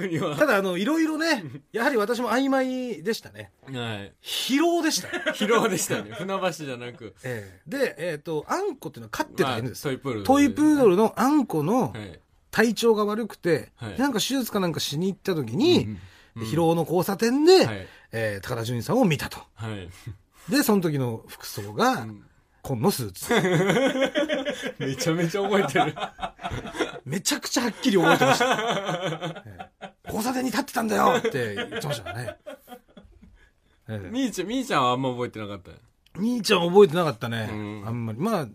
[0.00, 0.36] 確認は。
[0.36, 3.52] ただ、あの、いろいろね、 やはり私も曖昧でしたね。
[3.64, 4.12] はい。
[4.22, 5.08] 疲労でした。
[5.32, 6.12] 疲労でしたね。
[6.12, 7.14] 船橋じゃなく。
[7.22, 9.82] えーで、えっ、と、あんこっていうのは飼ってた犬です。
[9.82, 10.24] トイプードル。
[10.24, 12.20] トイプードルのあんこのはい。
[12.50, 15.98] 体調が悪くて、はいなんか手術かなんかしに行った時に、うん
[16.36, 17.86] 疲労の交差点で、はい。
[18.12, 19.38] えー高田純次さんを見たと。
[19.54, 19.88] はい。
[20.50, 22.06] で、その時の服装が、
[22.62, 23.32] 紺のスーツ。
[24.78, 25.94] めちゃめちゃ覚えてる。
[27.04, 29.42] めちゃくちゃはっきり覚えてました。
[29.46, 32.36] ええ交差点に立ってたんだよって言ってましたからね。
[33.88, 35.70] ええみーちゃん、みーちゃんはあんま覚えてなかった？
[35.70, 35.76] よ。
[36.16, 37.48] 兄ちゃん覚えてなかったね。
[37.50, 38.18] うんあんまり。
[38.18, 38.46] まあ、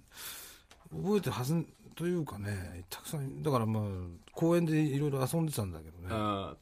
[0.92, 3.84] 覚えてるはずというかね、たくさん、だからまあ、
[4.34, 6.08] 公園でいろいろ遊んでたんだけどね。
[6.12, 6.56] あ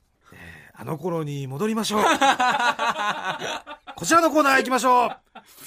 [0.76, 2.04] あの頃に戻りましょう。
[3.96, 5.18] こちらのコーナー行きましょう。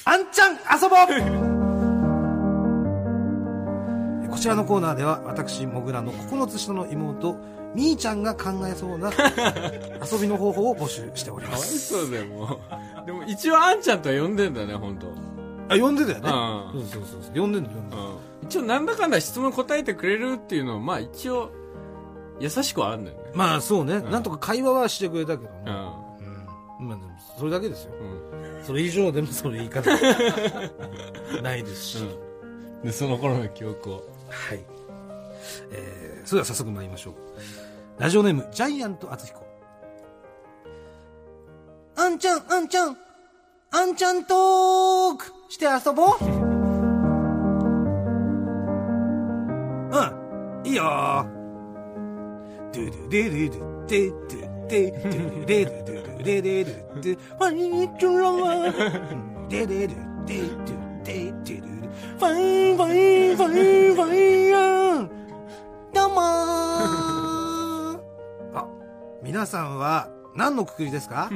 [0.04, 0.96] あんちゃん遊ぼ
[1.42, 1.45] う
[4.46, 7.36] ちらのコーナーでは私もぐらの9つ下の妹
[7.74, 9.10] みーちゃんが考えそうな
[10.08, 12.60] 遊びの方法を募集しておりかわいますそうだよ、も
[13.02, 13.06] う。
[13.06, 15.08] でも一応あんちゃんとは呼んでんだね、本当
[15.68, 16.30] あ呼んでたよね
[16.78, 18.16] うんそうそうそうそう呼んでんの呼んでんのうん。
[18.44, 21.50] 一応なんだかんだ質問答えてくれるっていうのは、まあ一応、
[22.38, 23.24] 優しくはあるんだよね。
[23.34, 25.72] まあそうね、んなんとか会話はしてくれたけどね、うん。
[25.72, 28.64] うんまあでもそれだけですようん。
[28.64, 32.82] それ以上でもそれ以下でもないですし、うん。
[32.82, 34.15] で、その頃の記憶を。
[34.28, 34.64] はい。
[35.70, 37.14] えー、それでは早速参りましょう。
[37.98, 39.46] ラジオネーム、ジャイアント厚彦。
[41.96, 42.96] あんちゃん、あんちゃん、
[43.70, 46.16] あんちゃんトークして遊ぼう
[49.90, 51.26] うん、いいよ
[52.72, 57.46] ドゥドゥデルドゥデドゥデドゥデドゥドゥデデドゥドゥファ
[57.84, 61.75] イトラワーデデドゥデドゥデドゥ
[62.18, 62.32] ファ
[62.72, 63.46] イファイファ
[63.92, 65.08] イファイヤー
[65.94, 66.20] どうもー
[68.54, 68.68] あ、
[69.22, 71.30] 皆さんは何のくくりですか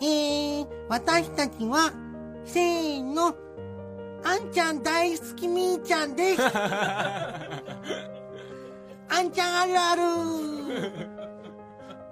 [0.00, 1.92] えー、私たちは、
[2.44, 3.34] せーの、
[4.24, 6.42] あんちゃん大好きみーちゃんです。
[6.42, 6.50] あ
[9.22, 10.02] んちゃんあるある。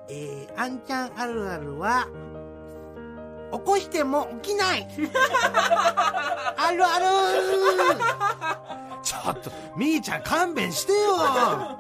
[0.09, 2.09] えー、あんちゃんあるあるは、
[3.53, 4.89] 起こしても起きない。
[6.57, 7.05] あるある。
[9.03, 10.99] ちょっと、みーちゃん勘弁してよ。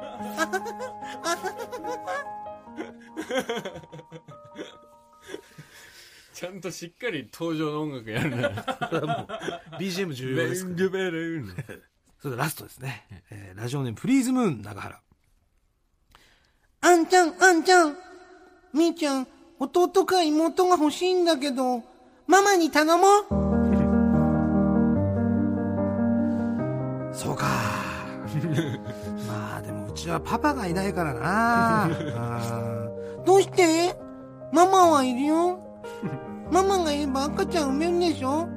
[6.35, 8.43] ちゃんとしっかり登場の音楽やるね。
[9.79, 10.77] BGM 重要ですから。
[10.77, 11.47] グベル
[12.21, 13.07] それではラストですね。
[13.31, 15.01] えーラジオネームフリーズムーン長原。
[16.81, 17.97] あんちゃん、あんちゃん。
[18.73, 19.29] みーちゃん、
[19.65, 21.85] 弟か妹が欲しいんだけど、
[22.27, 23.33] ママに頼もう。
[27.15, 27.47] そうか。
[29.29, 31.89] まあでもうちはパパがいないからな。
[33.25, 33.95] どうして？
[34.53, 35.61] ママはいるよ。
[36.51, 38.49] ママがいれば赤ちゃん産めるんでしょ？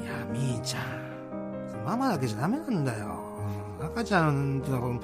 [0.00, 1.84] いや、みーちゃん。
[1.84, 3.06] ママだけじゃダメなんだよ。
[3.80, 5.00] うん赤ちゃんってのは、うん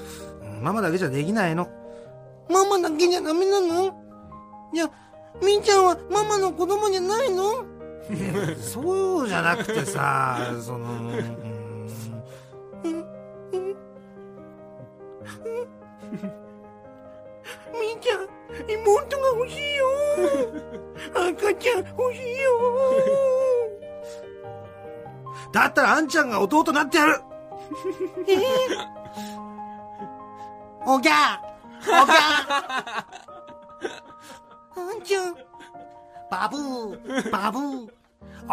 [0.61, 1.67] ママだけじゃできないの。
[2.49, 3.93] ママだけじゃダメなの？
[4.73, 4.89] いや、
[5.41, 7.65] みーちゃんはママの子供じゃないの？
[8.61, 11.45] そうじゃなくてさ、その、うん
[17.73, 18.27] みーちゃん、
[18.71, 19.85] 妹が欲しいよ。
[21.13, 22.51] 赤ちゃん欲しいよ。
[25.51, 27.21] だったらあんちゃんが弟になってやる。
[30.87, 32.44] おぎゃーおぎゃ
[36.35, 37.89] バブー、バブー。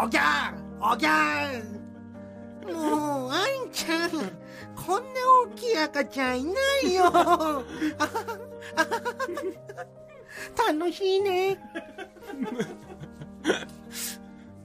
[0.04, 4.10] おぎゃーおぎゃーもう、あんちゃん。
[4.76, 6.52] こんな大きい赤ちゃんいな
[6.84, 7.64] いよ。
[10.56, 11.58] 楽しいね。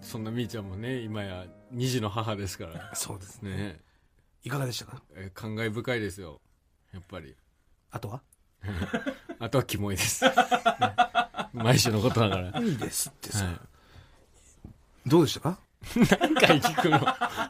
[0.02, 2.92] そんなみーちゃんもね、今や2児の母ですから。
[2.94, 3.42] そうです。
[3.42, 3.80] ね
[4.44, 5.02] いかがでしたか？
[5.16, 6.40] えー感慨深いですよ。
[6.94, 7.36] やっぱり。
[7.90, 8.22] あとは？
[9.40, 10.24] あとはキモいです。
[11.54, 12.60] 毎週のことだから。
[12.62, 13.46] いいですってさ。
[13.46, 13.60] は
[15.06, 15.60] どうでしたか？
[15.96, 17.00] 何回聞くの？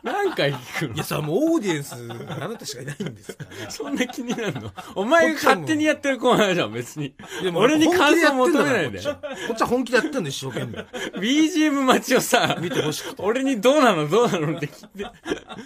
[0.04, 0.96] 何回聞くの？
[0.96, 1.96] いや、さ、もうオーディエンス、
[2.30, 3.72] あなたしかいないんですから。
[3.72, 4.72] そんな気になるの？
[4.96, 7.14] お前が勝手にやってるコーナーじゃん、別に。
[7.42, 9.00] でも俺に感想求めないで。
[9.02, 9.10] こ
[9.54, 10.86] っちは本気でやってんの、一生懸命。
[11.20, 13.22] BGM 待ちをさ、見てほしくて。
[13.22, 14.08] 俺にどうなの？
[14.10, 14.58] どうなの？
[14.58, 15.06] って聞いて。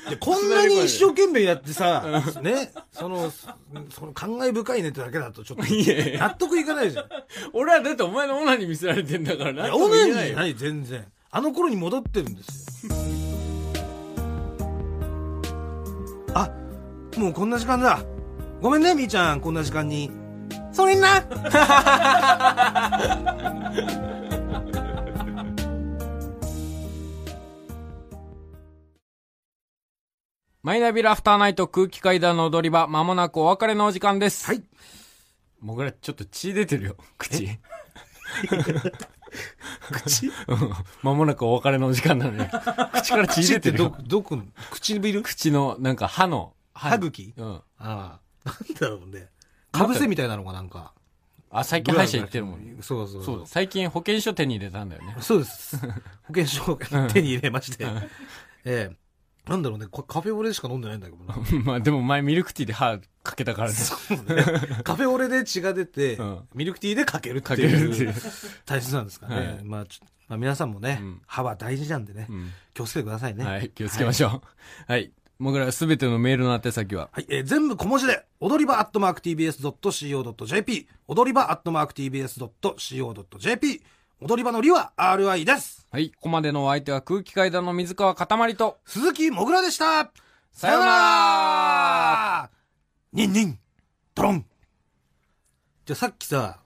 [0.09, 3.31] でこんなに一生懸命やってさ、ね、その、
[3.89, 7.05] その感慨深いねってだけだとちょっと、いやいや納得いかないじゃん。
[7.05, 7.07] い
[7.53, 9.67] 俺はだってお前のオナに見せられてんだからな。
[9.67, 11.05] や、オナニーじゃないい、全然。
[11.33, 12.93] あの頃に戻ってるんですよ。
[16.35, 16.49] あ、
[17.17, 18.03] もうこんな時間だ。
[18.61, 20.11] ごめんね、みーちゃん、こんな時間に。
[20.73, 21.21] それな
[30.63, 34.47] マイナビラフターナイト空気階段の踊り場、まもなくお別れのお時間です。
[34.47, 34.61] はい。
[35.61, 37.57] もぐら、ちょっと血出てるよ、口。
[39.91, 40.27] 口？
[40.27, 40.33] うん
[41.03, 42.45] まもなくお別れのお時間なのに。
[42.93, 46.53] 口から血口ってど出てるよ。、どこの、唇口の、なんか歯の。
[46.73, 47.33] 歯茎？
[47.37, 47.53] うん。
[47.55, 48.19] ああ。
[48.45, 49.29] なんだろうね。
[49.71, 50.93] かぶせみたいなのがなんか。
[51.49, 52.77] あ、最近歯医者行ってるもん。
[52.81, 55.17] そうそうそう、最近保険証手に入れたんだよね。
[55.21, 55.77] そうです。
[55.77, 55.87] 保
[56.29, 56.79] 険証を
[57.09, 57.85] 手に入れまして。
[58.65, 58.95] ええ
[59.49, 61.35] なんだろうね、こカフェオレしか飲んでないんだけどな。
[61.65, 63.75] まあでも前ミルクティーで歯かけたからね。
[64.83, 68.13] カフェオレで血が出て、うんミルクティーでかけるっていいうう。
[68.65, 69.35] 大切なんですかね。
[69.35, 73.43] はいまあちょまあ皆さんもね、うん歯は大事なんでね、うん気をつけてくださいね。
[73.45, 74.41] はい、気をつけましょ
[74.87, 74.91] う。
[74.91, 75.11] はい。
[75.39, 77.09] もぐらすべてのメールの宛先は？
[77.11, 83.81] はい、えー全部小文字で、踊り場アットマーク TBS.CO.JP、踊り場アットマーク TBS.CO.JP、
[84.21, 85.87] 踊り場のりは RI です。
[85.91, 86.11] はい。
[86.11, 90.11] ここまでのお相手は空気階段の水川かたまりと、鈴木もぐらでした
[90.51, 92.49] さようなら
[93.13, 93.59] ニンニン
[94.15, 94.45] トロン
[95.85, 96.59] じゃあさっきさ、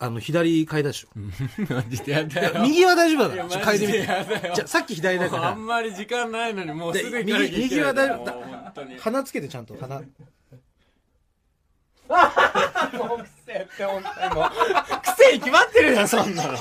[0.00, 1.08] あの、左変えたでしょ。
[1.72, 2.62] マジでやだよ。
[2.62, 3.44] 右は大丈夫だから。
[3.44, 3.98] いやちょ変えてみて。
[3.98, 7.62] マジでやだよじゃあさっき左だかもうあら、んまり時間ないのにもうすぐで行かなきゃいけない。
[7.62, 8.98] 右右は大丈夫だ本当に。
[8.98, 9.96] 鼻つけてちゃんと、鼻。
[10.00, 10.04] も
[13.16, 14.50] う癖って本当にもう。
[15.14, 16.58] 癖に決まってるよ、そんなの。